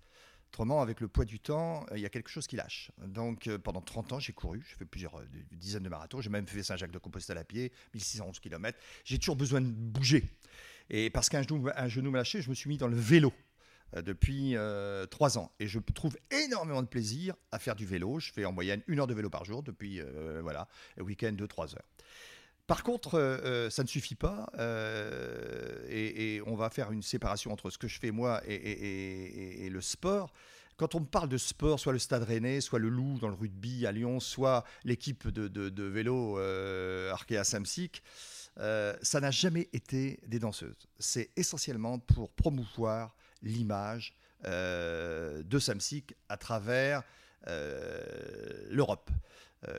Autrement, 0.49 0.81
avec 0.81 0.99
le 0.99 1.07
poids 1.07 1.25
du 1.25 1.39
temps, 1.39 1.85
euh, 1.91 1.97
il 1.97 2.01
y 2.01 2.07
a 2.07 2.09
quelque 2.09 2.29
chose 2.29 2.47
qui 2.47 2.55
lâche. 2.55 2.91
Donc, 3.05 3.47
euh, 3.47 3.59
pendant 3.59 3.81
30 3.81 4.13
ans, 4.13 4.19
j'ai 4.19 4.33
couru. 4.33 4.65
J'ai 4.67 4.75
fait 4.75 4.85
plusieurs 4.85 5.21
dizaines 5.51 5.83
de 5.83 5.89
marathons. 5.89 6.21
J'ai 6.21 6.31
même 6.31 6.47
fait 6.47 6.63
Saint-Jacques-de-Compostelle 6.63 7.37
à 7.37 7.43
pied, 7.43 7.71
1611 7.93 8.39
km. 8.39 8.77
J'ai 9.05 9.19
toujours 9.19 9.35
besoin 9.35 9.61
de 9.61 9.67
bouger. 9.67 10.23
Et 10.89 11.11
parce 11.11 11.29
qu'un 11.29 11.43
genou, 11.43 11.69
un 11.75 11.87
genou 11.87 12.09
m'a 12.09 12.17
lâché, 12.17 12.41
je 12.41 12.49
me 12.49 12.55
suis 12.55 12.67
mis 12.67 12.77
dans 12.77 12.87
le 12.87 12.97
vélo 12.97 13.31
depuis 13.93 14.55
trois 15.11 15.37
ans. 15.37 15.51
Et 15.59 15.67
je 15.67 15.77
trouve 15.79 16.17
énormément 16.31 16.81
de 16.81 16.87
plaisir 16.87 17.35
à 17.51 17.59
faire 17.59 17.75
du 17.75 17.85
vélo. 17.85 18.19
Je 18.19 18.31
fais 18.31 18.43
en 18.43 18.51
moyenne 18.51 18.81
une 18.87 18.99
heure 18.99 19.07
de 19.07 19.13
vélo 19.13 19.29
par 19.29 19.45
jour 19.45 19.61
depuis, 19.61 20.01
voilà, 20.41 20.67
week-end, 20.97 21.31
deux, 21.33 21.47
trois 21.47 21.75
heures. 21.75 21.85
Par 22.69 22.83
contre, 22.83 23.15
euh, 23.15 23.39
euh, 23.45 23.69
ça 23.71 23.81
ne 23.81 23.87
suffit 23.87 24.13
pas 24.13 24.47
euh, 24.59 25.83
et, 25.89 26.39
on 26.45 26.53
va 26.53 26.69
faire 26.69 26.91
une 26.91 27.01
séparation 27.01 27.51
entre 27.51 27.71
ce 27.71 27.79
que 27.79 27.87
je 27.87 27.99
fais 27.99 28.11
moi 28.11 28.43
et, 28.47 29.67
le 29.71 29.81
sport. 29.81 30.31
Quand 30.77 30.93
on 30.93 30.99
me 30.99 31.07
parle 31.07 31.29
de 31.29 31.39
sport, 31.39 31.79
soit 31.79 31.93
le 31.93 31.99
Stade 31.99 32.21
Rennais, 32.21 32.61
soit 32.61 32.77
le 32.77 32.89
Loup 32.89 33.17
dans 33.19 33.27
le 33.27 33.33
rugby 33.33 33.87
à 33.87 33.91
Lyon, 33.91 34.19
soit 34.19 34.65
l'équipe 34.83 35.27
de, 35.29 35.83
vélo 35.83 36.37
Arkea 37.11 37.43
Samsic, 37.43 38.03
ça 38.55 39.19
n'a 39.19 39.31
jamais 39.31 39.67
été 39.73 40.19
des 40.27 40.37
danseuses. 40.37 40.87
C'est 40.99 41.31
essentiellement 41.35 41.97
pour 41.97 42.29
promouvoir 42.29 43.15
l'image 43.41 44.13
de 44.43 45.59
Samsic 45.59 46.13
à 46.29 46.37
travers 46.37 47.01
l'Europe. 47.47 49.09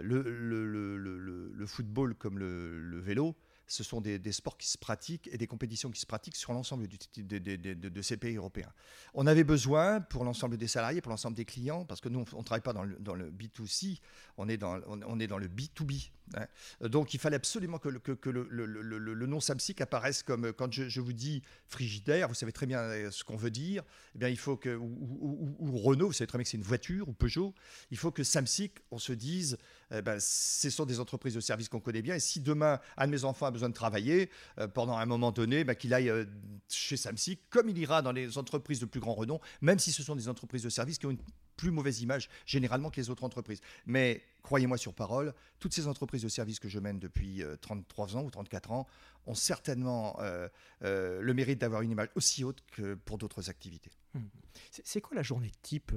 Le, 0.02 0.22
le, 0.22 1.66
football 1.66 2.14
comme 2.14 2.38
le, 2.38 3.00
vélo, 3.00 3.34
ce 3.66 3.84
sont 3.84 4.00
des, 4.00 4.32
sports 4.32 4.58
qui 4.58 4.68
se 4.68 4.78
pratiquent 4.78 5.28
et 5.32 5.38
des 5.38 5.46
compétitions 5.46 5.90
qui 5.90 6.00
se 6.00 6.06
pratiquent 6.06 6.36
sur 6.36 6.52
l'ensemble 6.52 6.86
de, 6.88 7.88
de, 7.88 8.02
ces 8.02 8.16
pays 8.16 8.36
européens. 8.36 8.72
On 9.14 9.26
avait 9.26 9.44
besoin 9.44 10.00
pour 10.00 10.24
l'ensemble 10.24 10.56
des 10.56 10.68
salariés, 10.68 11.00
pour 11.00 11.10
l'ensemble 11.10 11.36
des 11.36 11.44
clients, 11.44 11.84
parce 11.84 12.00
que 12.00 12.08
nous, 12.08 12.24
on 12.32 12.38
ne 12.38 12.44
travaille 12.44 12.62
pas 12.62 12.72
dans 12.72 12.84
le, 12.84 12.96
dans 12.98 13.14
le 13.14 13.30
B2C, 13.30 14.00
on 14.36 14.48
est 14.48 14.56
dans, 14.56 14.80
on, 14.86 15.20
est 15.20 15.26
dans 15.26 15.38
le 15.38 15.48
B2B. 15.48 16.10
Hein. 16.36 16.46
Donc 16.88 17.14
il 17.14 17.20
fallait 17.20 17.36
absolument 17.36 17.78
que, 17.78 17.88
le, 17.88 19.26
nom 19.26 19.40
Samsic 19.40 19.80
apparaisse 19.80 20.22
comme, 20.22 20.52
quand 20.52 20.72
je, 20.72 21.00
vous 21.00 21.12
dis 21.12 21.42
frigidaire, 21.66 22.28
vous 22.28 22.34
savez 22.34 22.52
très 22.52 22.66
bien 22.66 22.80
euh, 22.80 23.10
ce 23.10 23.24
qu'on 23.24 23.36
veut 23.36 23.50
dire, 23.50 23.82
eh 24.14 24.18
bien 24.18 24.28
il 24.28 24.38
faut 24.38 24.56
que, 24.56 24.76
ou, 24.76 25.78
Renault, 25.78 26.08
vous 26.08 26.12
savez 26.12 26.26
très 26.26 26.38
bien 26.38 26.44
que 26.44 26.50
c'est 26.50 26.56
une 26.56 26.62
voiture, 26.62 27.08
ou 27.08 27.12
Peugeot, 27.12 27.54
il 27.90 27.96
faut 27.96 28.10
que 28.10 28.24
Samsic, 28.24 28.78
on 28.90 28.98
se 28.98 29.12
dise, 29.12 29.58
eh 29.92 30.02
ben, 30.02 30.18
ce 30.20 30.70
sont 30.70 30.86
des 30.86 31.00
entreprises 31.00 31.34
de 31.34 31.40
services 31.40 31.68
qu'on 31.68 31.80
connaît 31.80 32.02
bien, 32.02 32.14
et 32.14 32.20
si 32.20 32.40
demain 32.40 32.80
un 32.96 33.06
de 33.06 33.12
mes 33.12 33.24
enfants 33.24 33.46
a 33.46 33.50
besoin 33.50 33.68
de 33.68 33.74
travailler, 33.74 34.30
euh, 34.58 34.68
pendant 34.68 34.96
un 34.96 35.06
moment 35.06 35.32
donné, 35.32 35.64
ben, 35.64 35.74
qu'il 35.74 35.94
aille 35.94 36.10
euh, 36.10 36.24
chez 36.68 36.96
Samsic, 36.96 37.48
comme 37.50 37.68
il 37.68 37.78
ira 37.78 38.02
dans 38.02 38.12
les 38.12 38.38
entreprises 38.38 38.80
de 38.80 38.86
plus 38.86 39.00
grand 39.00 39.14
renom, 39.14 39.40
même 39.60 39.78
si 39.78 39.92
ce 39.92 40.02
sont 40.02 40.16
des 40.16 40.28
entreprises 40.28 40.62
de 40.62 40.68
services 40.68 40.98
qui 40.98 41.06
ont 41.06 41.10
une 41.10 41.18
plus 41.60 41.70
mauvaise 41.70 42.00
image 42.00 42.30
généralement 42.46 42.90
que 42.90 42.96
les 42.96 43.10
autres 43.10 43.22
entreprises. 43.22 43.60
Mais 43.84 44.22
croyez-moi 44.42 44.78
sur 44.78 44.94
parole, 44.94 45.34
toutes 45.58 45.74
ces 45.74 45.86
entreprises 45.88 46.22
de 46.22 46.28
services 46.28 46.58
que 46.58 46.70
je 46.70 46.78
mène 46.78 46.98
depuis 46.98 47.42
33 47.60 48.16
euh, 48.16 48.18
ans 48.18 48.24
ou 48.24 48.30
34 48.30 48.72
ans 48.72 48.86
ont 49.26 49.34
certainement 49.34 50.16
euh, 50.20 50.48
euh, 50.84 51.20
le 51.20 51.34
mérite 51.34 51.60
d'avoir 51.60 51.82
une 51.82 51.90
image 51.90 52.08
aussi 52.14 52.44
haute 52.44 52.62
que 52.72 52.94
pour 52.94 53.18
d'autres 53.18 53.50
activités. 53.50 53.90
Hmm. 54.14 54.24
C'est 54.70 55.02
quoi 55.02 55.14
la 55.14 55.22
journée 55.22 55.52
type 55.60 55.92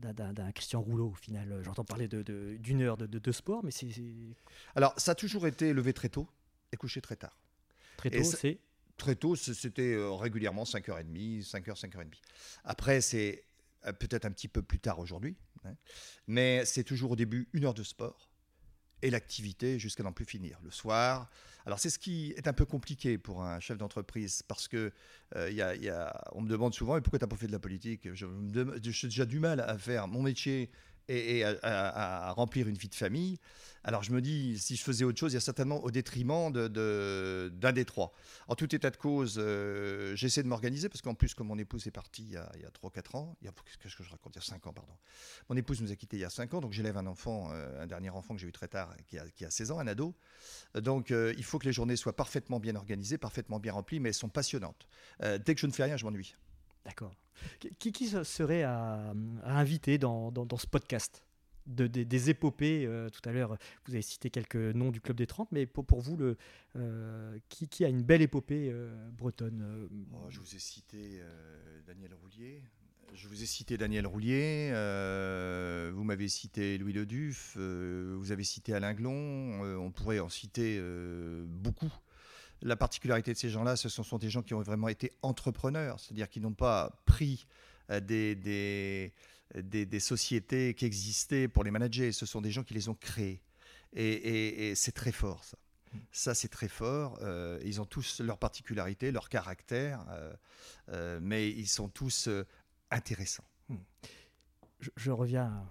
d'un 0.00 0.52
Christian 0.52 0.80
Rouleau 0.80 1.10
au 1.10 1.14
final? 1.14 1.60
J'entends 1.62 1.84
parler 1.84 2.08
d'une 2.08 2.78
de, 2.78 2.84
heure 2.84 2.96
de, 2.96 3.06
de, 3.06 3.32
sport, 3.32 3.62
mais 3.62 3.70
c'est... 3.70 3.90
Alors, 4.74 4.94
ça 4.96 5.12
a 5.12 5.14
toujours 5.14 5.46
été 5.46 5.74
levé 5.74 5.92
très 5.92 6.08
tôt 6.08 6.26
et 6.72 6.76
couché 6.78 7.02
très 7.02 7.16
tard. 7.16 7.38
Très 7.98 8.10
tôt, 8.10 8.24
c'est? 8.24 8.58
Très 8.96 9.14
tôt, 9.14 9.36
c'était 9.36 9.96
régulièrement 9.98 10.64
5h30, 10.64 11.48
5h, 11.48 11.78
5h30. 11.78 12.14
Après, 12.64 13.00
c'est 13.00 13.44
peut-être 13.92 14.24
un 14.24 14.30
petit 14.30 14.48
peu 14.48 14.62
plus 14.62 14.78
tard 14.78 14.98
aujourd'hui, 14.98 15.36
hein. 15.64 15.74
mais 16.26 16.64
c'est 16.64 16.84
toujours 16.84 17.12
au 17.12 17.16
début 17.16 17.48
une 17.52 17.64
heure 17.64 17.74
de 17.74 17.82
sport 17.82 18.30
et 19.02 19.10
l'activité 19.10 19.78
jusqu'à 19.78 20.02
n'en 20.02 20.12
plus 20.12 20.24
finir. 20.24 20.58
Le 20.64 20.70
soir, 20.70 21.30
alors 21.66 21.78
c'est 21.78 21.90
ce 21.90 21.98
qui 21.98 22.32
est 22.36 22.48
un 22.48 22.52
peu 22.52 22.64
compliqué 22.64 23.18
pour 23.18 23.42
un 23.42 23.60
chef 23.60 23.78
d'entreprise 23.78 24.42
parce 24.42 24.68
que 24.68 24.92
euh, 25.36 25.50
y 25.50 25.60
a, 25.60 26.24
on 26.32 26.40
me 26.40 26.48
demande 26.48 26.74
souvent 26.74 27.00
pourquoi 27.00 27.18
tu 27.18 27.24
n'as 27.24 27.28
pas 27.28 27.36
fait 27.36 27.46
de 27.46 27.52
la 27.52 27.58
politique? 27.58 28.12
J'ai 28.14 28.26
déjà 29.08 29.24
du 29.26 29.38
mal 29.38 29.60
à 29.60 29.78
faire 29.78 30.08
mon 30.08 30.22
métier 30.22 30.70
et, 31.08 31.44
à, 31.44 32.32
remplir 32.32 32.68
une 32.68 32.76
vie 32.76 32.88
de 32.88 32.94
famille. 32.94 33.38
Alors 33.84 34.02
je 34.02 34.12
me 34.12 34.20
dis, 34.20 34.58
si 34.58 34.76
je 34.76 34.82
faisais 34.82 35.04
autre 35.04 35.18
chose, 35.18 35.32
il 35.32 35.36
y 35.36 35.38
a 35.38 35.40
certainement 35.40 35.82
au 35.82 35.90
détriment 35.90 36.52
d'un 36.52 36.68
de, 36.68 37.70
des 37.70 37.84
trois. 37.84 38.12
En 38.48 38.54
tout 38.54 38.74
état 38.74 38.90
de 38.90 38.96
cause, 38.96 39.36
euh, 39.38 40.14
j'essaie 40.16 40.42
de 40.42 40.48
m'organiser 40.48 40.88
parce 40.88 41.00
qu'en 41.00 41.14
plus, 41.14 41.34
comme 41.34 41.46
mon 41.46 41.58
épouse 41.58 41.86
est 41.86 41.92
partie 41.92 42.24
il 42.24 42.32
y 42.32 42.36
a, 42.36 42.70
3-4 42.82 43.16
ans, 43.16 43.36
qu'est-ce 43.80 43.96
que 43.96 44.02
je 44.02 44.10
raconte 44.10 44.34
Il 44.34 44.40
y 44.40 44.42
a 44.42 44.46
5 44.46 44.66
ans, 44.66 44.72
pardon. 44.72 44.92
Mon 45.48 45.56
épouse 45.56 45.80
nous 45.80 45.92
a 45.92 45.96
quittés 45.96 46.16
il 46.16 46.20
y 46.20 46.24
a 46.24 46.30
5 46.30 46.54
ans, 46.54 46.60
donc 46.60 46.72
j'élève 46.72 46.96
un 46.96 47.06
enfant, 47.06 47.50
euh, 47.52 47.82
un 47.82 47.86
dernier 47.86 48.10
enfant 48.10 48.34
que 48.34 48.40
j'ai 48.40 48.48
eu 48.48 48.52
très 48.52 48.68
tard, 48.68 48.94
qui 49.06 49.18
a, 49.18 49.28
qui 49.30 49.44
a 49.44 49.50
16 49.50 49.70
ans, 49.70 49.78
un 49.78 49.86
ado. 49.86 50.14
Donc 50.74 51.10
euh, 51.10 51.32
il 51.38 51.44
faut 51.44 51.58
que 51.58 51.66
les 51.66 51.72
journées 51.72 51.96
soient 51.96 52.16
parfaitement 52.16 52.60
bien 52.60 52.74
organisées, 52.74 53.16
parfaitement 53.16 53.60
bien 53.60 53.72
remplies, 53.72 54.00
mais 54.00 54.10
elles 54.10 54.14
sont 54.14 54.28
passionnantes. 54.28 54.88
dès 55.20 55.54
que 55.54 55.60
je 55.60 55.66
ne 55.66 55.72
fais 55.72 55.84
rien, 55.84 55.96
je 55.96 56.04
m'ennuie. 56.04 56.34
D'accord. 56.88 57.14
Qui, 57.78 58.08
serait 58.24 58.62
à, 58.62 59.12
inviter 59.44 59.98
dans, 59.98 60.32
ce 60.58 60.66
podcast 60.66 61.22
de, 61.66 61.86
des, 61.86 62.30
épopées 62.30 62.86
euh, 62.86 63.10
Tout 63.10 63.20
à 63.28 63.32
l'heure, 63.32 63.58
vous 63.86 63.92
avez 63.92 64.02
cité 64.02 64.30
quelques 64.30 64.56
noms 64.56 64.90
du 64.90 65.00
Club 65.00 65.18
des 65.18 65.26
30, 65.26 65.52
mais 65.52 65.66
pour, 65.66 66.00
vous, 66.00 66.18
euh, 66.76 67.38
qui, 67.50 67.68
qui, 67.68 67.84
a 67.84 67.88
une 67.88 68.02
belle 68.02 68.22
épopée 68.22 68.70
euh, 68.72 69.10
bretonne 69.10 69.88
Je 70.30 70.40
vous 70.40 70.56
ai 70.56 70.58
cité 70.58 71.20
Daniel 71.86 72.14
Roulier. 72.14 72.62
Je 73.14 73.28
vous 73.28 73.42
ai 73.42 73.46
cité 73.46 73.76
Daniel 73.76 74.06
Roulier, 74.06 74.70
vous 75.92 76.04
m'avez 76.04 76.28
cité 76.28 76.78
Louis 76.78 76.94
Leduf, 76.94 77.56
vous 77.56 78.32
avez 78.32 78.44
cité 78.44 78.74
Alain 78.74 78.94
Glon, 78.94 79.60
on 79.78 79.90
pourrait 79.90 80.20
en 80.20 80.28
citer 80.28 80.80
beaucoup. 81.46 81.92
La 82.62 82.76
particularité 82.76 83.32
de 83.32 83.38
ces 83.38 83.50
gens-là, 83.50 83.76
ce 83.76 83.88
sont, 83.88 84.18
des 84.18 84.30
gens 84.30 84.42
qui 84.42 84.54
ont 84.54 84.62
vraiment 84.62 84.88
été 84.88 85.12
entrepreneurs, 85.22 86.00
c'est-à-dire 86.00 86.28
qui 86.28 86.40
n'ont 86.40 86.54
pas 86.54 87.00
pris 87.06 87.46
euh, 87.90 88.00
des, 88.00 88.34
des, 89.54 90.00
sociétés 90.00 90.74
qui 90.74 90.84
existaient 90.84 91.48
pour 91.48 91.64
les 91.64 91.70
manager, 91.70 92.12
ce 92.12 92.26
sont 92.26 92.40
des 92.40 92.50
gens 92.50 92.64
qui 92.64 92.74
les 92.74 92.88
ont 92.88 92.94
créées. 92.94 93.40
Et, 93.94 94.74
c'est 94.74 94.92
très 94.92 95.12
fort, 95.12 95.44
ça. 95.44 95.56
Ça, 96.12 96.34
c'est 96.34 96.48
très 96.48 96.68
fort. 96.68 97.18
Euh, 97.22 97.58
ils 97.64 97.80
ont 97.80 97.86
tous 97.86 98.20
leurs 98.20 98.36
particularités, 98.36 99.10
leur 99.10 99.30
caractère, 99.30 100.04
euh, 100.90 101.18
mais 101.22 101.48
ils 101.48 101.66
sont 101.66 101.88
tous 101.88 102.28
intéressants. 102.90 103.46
Hmm. 103.70 103.76
Je, 104.96 105.10
reviens 105.10 105.64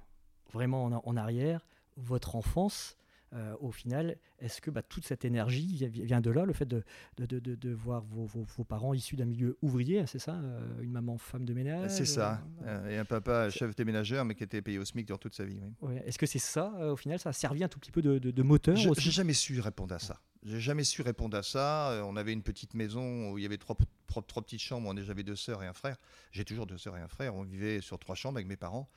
vraiment 0.53 0.85
en 0.85 1.17
arrière. 1.17 1.67
Votre 1.97 2.35
enfance, 2.35 2.97
euh, 3.33 3.55
au 3.59 3.71
final, 3.71 4.17
est-ce 4.39 4.61
que 4.61 4.71
bah, 4.71 4.81
toute 4.81 5.05
cette 5.05 5.25
énergie 5.25 5.85
vient 5.89 6.21
de 6.21 6.31
là, 6.31 6.45
le 6.45 6.53
fait 6.53 6.65
de, 6.65 6.83
de, 7.17 7.73
voir 7.73 8.03
vos, 8.03 8.63
parents 8.63 8.93
issus 8.93 9.15
d'un 9.15 9.25
milieu 9.25 9.57
ouvrier, 9.61 10.05
c'est 10.07 10.19
ça 10.19 10.35
euh, 10.35 10.81
Une 10.81 10.91
maman 10.91 11.17
femme 11.17 11.45
de 11.45 11.53
ménage 11.53 11.89
C'est 11.91 12.05
ça. 12.05 12.41
Euh, 12.65 12.89
et 12.89 12.97
un 12.97 13.05
papa 13.05 13.49
chef 13.49 13.75
déménageur, 13.75 14.23
mais 14.23 14.35
qui 14.35 14.43
était 14.43 14.61
payé 14.61 14.79
au 14.79 14.85
SMIC 14.85 15.07
durant 15.07 15.17
toute 15.17 15.35
sa 15.35 15.43
vie. 15.43 15.59
Est-ce 16.05 16.17
que 16.17 16.25
c'est 16.25 16.39
ça, 16.39 16.71
au 16.91 16.95
final 16.95 17.19
Ça 17.19 17.29
a 17.29 17.33
servi 17.33 17.63
un 17.63 17.67
tout 17.67 17.79
petit 17.79 17.91
peu 17.91 18.01
de, 18.01 18.41
moteur 18.41 18.75
J'ai 18.75 19.11
jamais 19.11 19.33
su 19.33 19.59
répondre 19.59 19.93
à 19.93 19.99
ça. 19.99 20.21
J'ai 20.43 20.61
jamais 20.61 20.83
su 20.83 21.01
répondre 21.01 21.35
à 21.35 21.43
ça. 21.43 22.03
On 22.07 22.15
avait 22.15 22.31
une 22.31 22.43
petite 22.43 22.73
maison 22.73 23.31
où 23.31 23.37
il 23.37 23.41
y 23.41 23.45
avait 23.45 23.57
trois, 23.57 23.75
trois, 24.21 24.43
petites 24.43 24.61
chambres. 24.61 24.93
J'avais 25.01 25.23
deux 25.23 25.35
sœurs 25.35 25.63
et 25.63 25.67
un 25.67 25.73
frère. 25.73 25.97
J'ai 26.31 26.45
toujours 26.45 26.65
deux 26.65 26.77
sœurs 26.77 26.97
et 26.97 27.01
un 27.01 27.07
frère. 27.07 27.35
On 27.35 27.43
vivait 27.43 27.81
sur 27.81 27.99
trois 27.99 28.15
chambres 28.15 28.37
avec 28.37 28.47
mes 28.47 28.57
parents. 28.57 28.89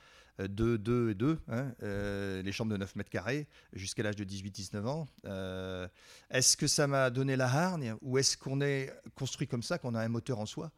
2, 0.48 0.78
2 0.78 1.10
et 1.10 1.14
2, 1.14 1.38
hein, 1.48 1.72
euh, 1.82 2.42
les 2.42 2.52
chambres 2.52 2.72
de 2.72 2.76
9 2.76 2.96
mètres 2.96 3.10
carrés, 3.10 3.46
jusqu'à 3.72 4.02
l'âge 4.02 4.16
de 4.16 4.24
18-19 4.24 4.86
ans. 4.86 5.08
Euh, 5.26 5.88
est-ce 6.30 6.56
que 6.56 6.66
ça 6.66 6.86
m'a 6.86 7.10
donné 7.10 7.36
la 7.36 7.46
hargne 7.46 7.94
ou 8.00 8.18
est-ce 8.18 8.36
qu'on 8.36 8.60
est 8.60 8.92
construit 9.14 9.46
comme 9.46 9.62
ça, 9.62 9.78
qu'on 9.78 9.94
a 9.94 10.00
un 10.00 10.08
moteur 10.08 10.38
en 10.38 10.46
soi? 10.46 10.70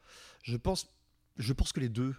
Je 0.43 0.57
pense, 0.57 0.89
je 1.37 1.53
pense 1.53 1.73
que 1.73 1.81
les 1.81 1.89
deux 1.89 2.15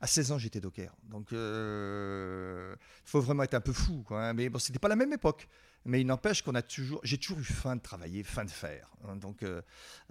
À 0.00 0.06
16 0.06 0.32
ans, 0.32 0.38
j'étais 0.38 0.60
docker. 0.60 0.94
Donc, 1.04 1.28
il 1.30 1.36
euh, 1.38 2.74
faut 3.04 3.20
vraiment 3.20 3.42
être 3.42 3.54
un 3.54 3.60
peu 3.60 3.72
fou. 3.72 4.02
Quoi, 4.06 4.22
hein. 4.22 4.34
Mais 4.34 4.48
bon, 4.48 4.58
c'était 4.58 4.78
pas 4.78 4.88
la 4.88 4.96
même 4.96 5.12
époque. 5.12 5.48
Mais 5.84 6.00
il 6.00 6.06
n'empêche 6.06 6.42
qu'on 6.42 6.54
a 6.54 6.62
toujours, 6.62 7.00
j'ai 7.04 7.16
toujours 7.18 7.38
eu 7.38 7.44
faim 7.44 7.76
de 7.76 7.80
travailler, 7.80 8.22
faim 8.22 8.44
de 8.44 8.50
faire. 8.50 8.90
Hein. 9.04 9.16
donc, 9.16 9.42
euh, 9.42 9.62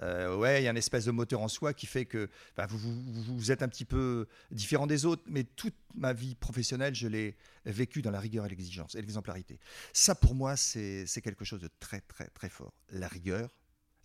euh, 0.01 0.36
ouais, 0.36 0.62
il 0.62 0.63
y 0.63 0.67
a 0.67 0.71
une 0.71 0.77
espèce 0.77 1.05
de 1.05 1.12
moteur 1.12 1.41
en 1.41 1.47
soi 1.47 1.73
qui 1.73 1.86
fait 1.86 2.05
que 2.05 2.29
bah, 2.55 2.65
vous, 2.67 3.51
êtes 3.51 3.62
un 3.62 3.67
petit 3.67 3.86
peu 3.86 4.27
différent 4.49 4.88
des 4.88 5.05
autres. 5.05 5.23
Mais 5.27 5.43
toute 5.43 5.75
ma 5.93 6.13
vie 6.13 6.36
professionnelle, 6.36 6.95
je 6.95 7.07
l'ai 7.07 7.38
vécu 7.65 8.01
dans 8.01 8.12
la 8.12 8.19
rigueur 8.19 8.45
et 8.45 8.49
l'exigence 8.49 8.95
et 8.95 9.01
l'exemplarité. 9.01 9.60
Ça, 9.93 10.15
pour 10.15 10.33
moi, 10.33 10.55
c'est 10.55 11.21
quelque 11.21 11.45
chose 11.45 11.62
de 11.62 11.69
très, 11.79 12.01
très, 12.01 12.27
très 12.29 12.49
fort. 12.49 12.73
La 12.89 13.07
rigueur, 13.07 13.49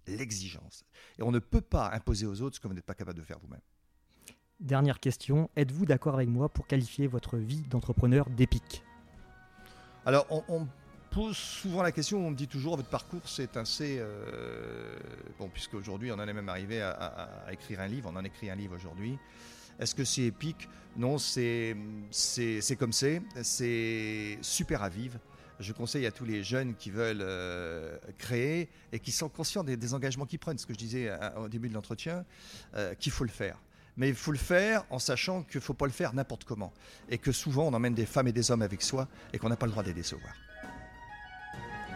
l'exigence. 0.06 0.84
Et 1.18 1.22
on 1.22 1.30
ne 1.30 1.38
peut 1.38 1.60
pas 1.60 1.90
imposer 1.92 2.26
aux 2.26 2.40
autres 2.42 2.56
ce 2.56 2.60
que 2.60 2.68
vous 2.68 2.74
n'êtes 2.74 2.86
pas 2.86 2.94
capable 2.94 3.18
de 3.18 3.24
faire 3.24 3.38
vous-même. 3.38 3.60
Dernière 4.62 5.00
question, 5.00 5.50
êtes-vous 5.56 5.86
d'accord 5.86 6.14
avec 6.14 6.28
moi 6.28 6.48
pour 6.48 6.68
qualifier 6.68 7.08
votre 7.08 7.36
vie 7.36 7.62
d'entrepreneur 7.68 8.30
d'épique? 8.30 8.84
Alors, 10.06 10.24
on, 10.30 10.68
pose 11.10 11.36
souvent 11.36 11.82
la 11.82 11.90
question, 11.90 12.24
on 12.24 12.30
me 12.30 12.36
dit 12.36 12.46
toujours, 12.46 12.76
votre 12.76 12.88
parcours 12.88 13.22
c'est 13.24 13.56
assez... 13.56 13.96
Euh, 13.98 14.96
bon, 15.36 15.48
puisque 15.52 15.74
aujourd'hui 15.74 16.12
on 16.12 16.14
en 16.14 16.28
est 16.28 16.32
même 16.32 16.48
arrivé 16.48 16.80
à, 16.80 17.28
écrire 17.50 17.80
un 17.80 17.88
livre, 17.88 18.08
on 18.12 18.16
en 18.16 18.22
écrit 18.22 18.50
un 18.50 18.54
livre 18.54 18.76
aujourd'hui. 18.76 19.18
Est-ce 19.80 19.96
que 19.96 20.04
c'est 20.04 20.22
épique? 20.22 20.68
Non, 20.96 21.18
c'est 21.18 21.76
comme 22.78 22.92
c'est, 22.92 23.20
c'est 23.42 24.38
super 24.42 24.84
à 24.84 24.88
vivre. 24.88 25.18
Je 25.58 25.72
conseille 25.72 26.06
à 26.06 26.12
tous 26.12 26.24
les 26.24 26.44
jeunes 26.44 26.76
qui 26.76 26.92
veulent 26.92 27.20
euh, 27.20 27.98
créer 28.16 28.68
et 28.92 29.00
qui 29.00 29.10
sont 29.10 29.28
conscients 29.28 29.64
des, 29.64 29.92
engagements 29.92 30.24
qu'ils 30.24 30.38
prennent, 30.38 30.58
ce 30.58 30.66
que 30.66 30.72
je 30.72 30.78
disais 30.78 31.10
au 31.36 31.48
début 31.48 31.68
de 31.68 31.74
l'entretien, 31.74 32.24
euh, 32.76 32.94
qu'il 32.94 33.10
faut 33.10 33.24
le 33.24 33.30
faire 33.30 33.58
mais 33.96 34.08
il 34.08 34.14
faut 34.14 34.32
le 34.32 34.38
faire 34.38 34.84
en 34.90 34.98
sachant 34.98 35.42
qu'il 35.42 35.58
ne 35.58 35.62
faut 35.62 35.74
pas 35.74 35.86
le 35.86 35.92
faire 35.92 36.14
n'importe 36.14 36.44
comment. 36.44 36.72
Et 37.08 37.18
que 37.18 37.32
souvent, 37.32 37.64
on 37.64 37.74
emmène 37.74 37.94
des 37.94 38.06
femmes 38.06 38.28
et 38.28 38.32
des 38.32 38.50
hommes 38.50 38.62
avec 38.62 38.82
soi 38.82 39.08
et 39.32 39.38
qu'on 39.38 39.48
n'a 39.48 39.56
pas 39.56 39.66
le 39.66 39.72
droit 39.72 39.82
de 39.82 39.88
les 39.88 39.94
décevoir. 39.94 40.32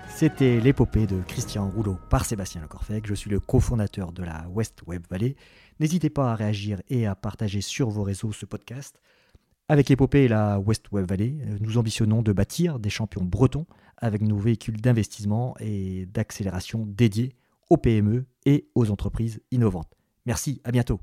C'était 0.08 0.60
l'épopée 0.60 1.06
de 1.06 1.20
Christian 1.22 1.68
Rouleau 1.68 1.98
par 2.08 2.24
Sébastien 2.24 2.62
Lecorfec. 2.62 3.06
Je 3.06 3.14
suis 3.14 3.30
le 3.30 3.38
cofondateur 3.38 4.12
de 4.12 4.22
la 4.22 4.48
West 4.48 4.80
Web 4.86 5.04
Valley. 5.10 5.36
N'hésitez 5.78 6.08
pas 6.08 6.32
à 6.32 6.34
réagir 6.34 6.80
et 6.88 7.06
à 7.06 7.14
partager 7.14 7.60
sur 7.60 7.90
vos 7.90 8.02
réseaux 8.02 8.32
ce 8.32 8.46
podcast. 8.46 8.98
Avec 9.68 9.88
l'épopée 9.88 10.24
et 10.24 10.28
la 10.28 10.58
West 10.58 10.90
Web 10.92 11.08
Valley, 11.08 11.34
nous 11.60 11.76
ambitionnons 11.76 12.22
de 12.22 12.32
bâtir 12.32 12.78
des 12.78 12.88
champions 12.88 13.24
bretons 13.24 13.66
avec 13.98 14.22
nos 14.22 14.38
véhicules 14.38 14.80
d'investissement 14.80 15.54
et 15.60 16.06
d'accélération 16.06 16.86
dédiés 16.86 17.34
aux 17.68 17.76
PME 17.76 18.24
et 18.46 18.68
aux 18.74 18.90
entreprises 18.90 19.42
innovantes. 19.50 19.92
Merci, 20.24 20.60
à 20.64 20.70
bientôt. 20.70 21.00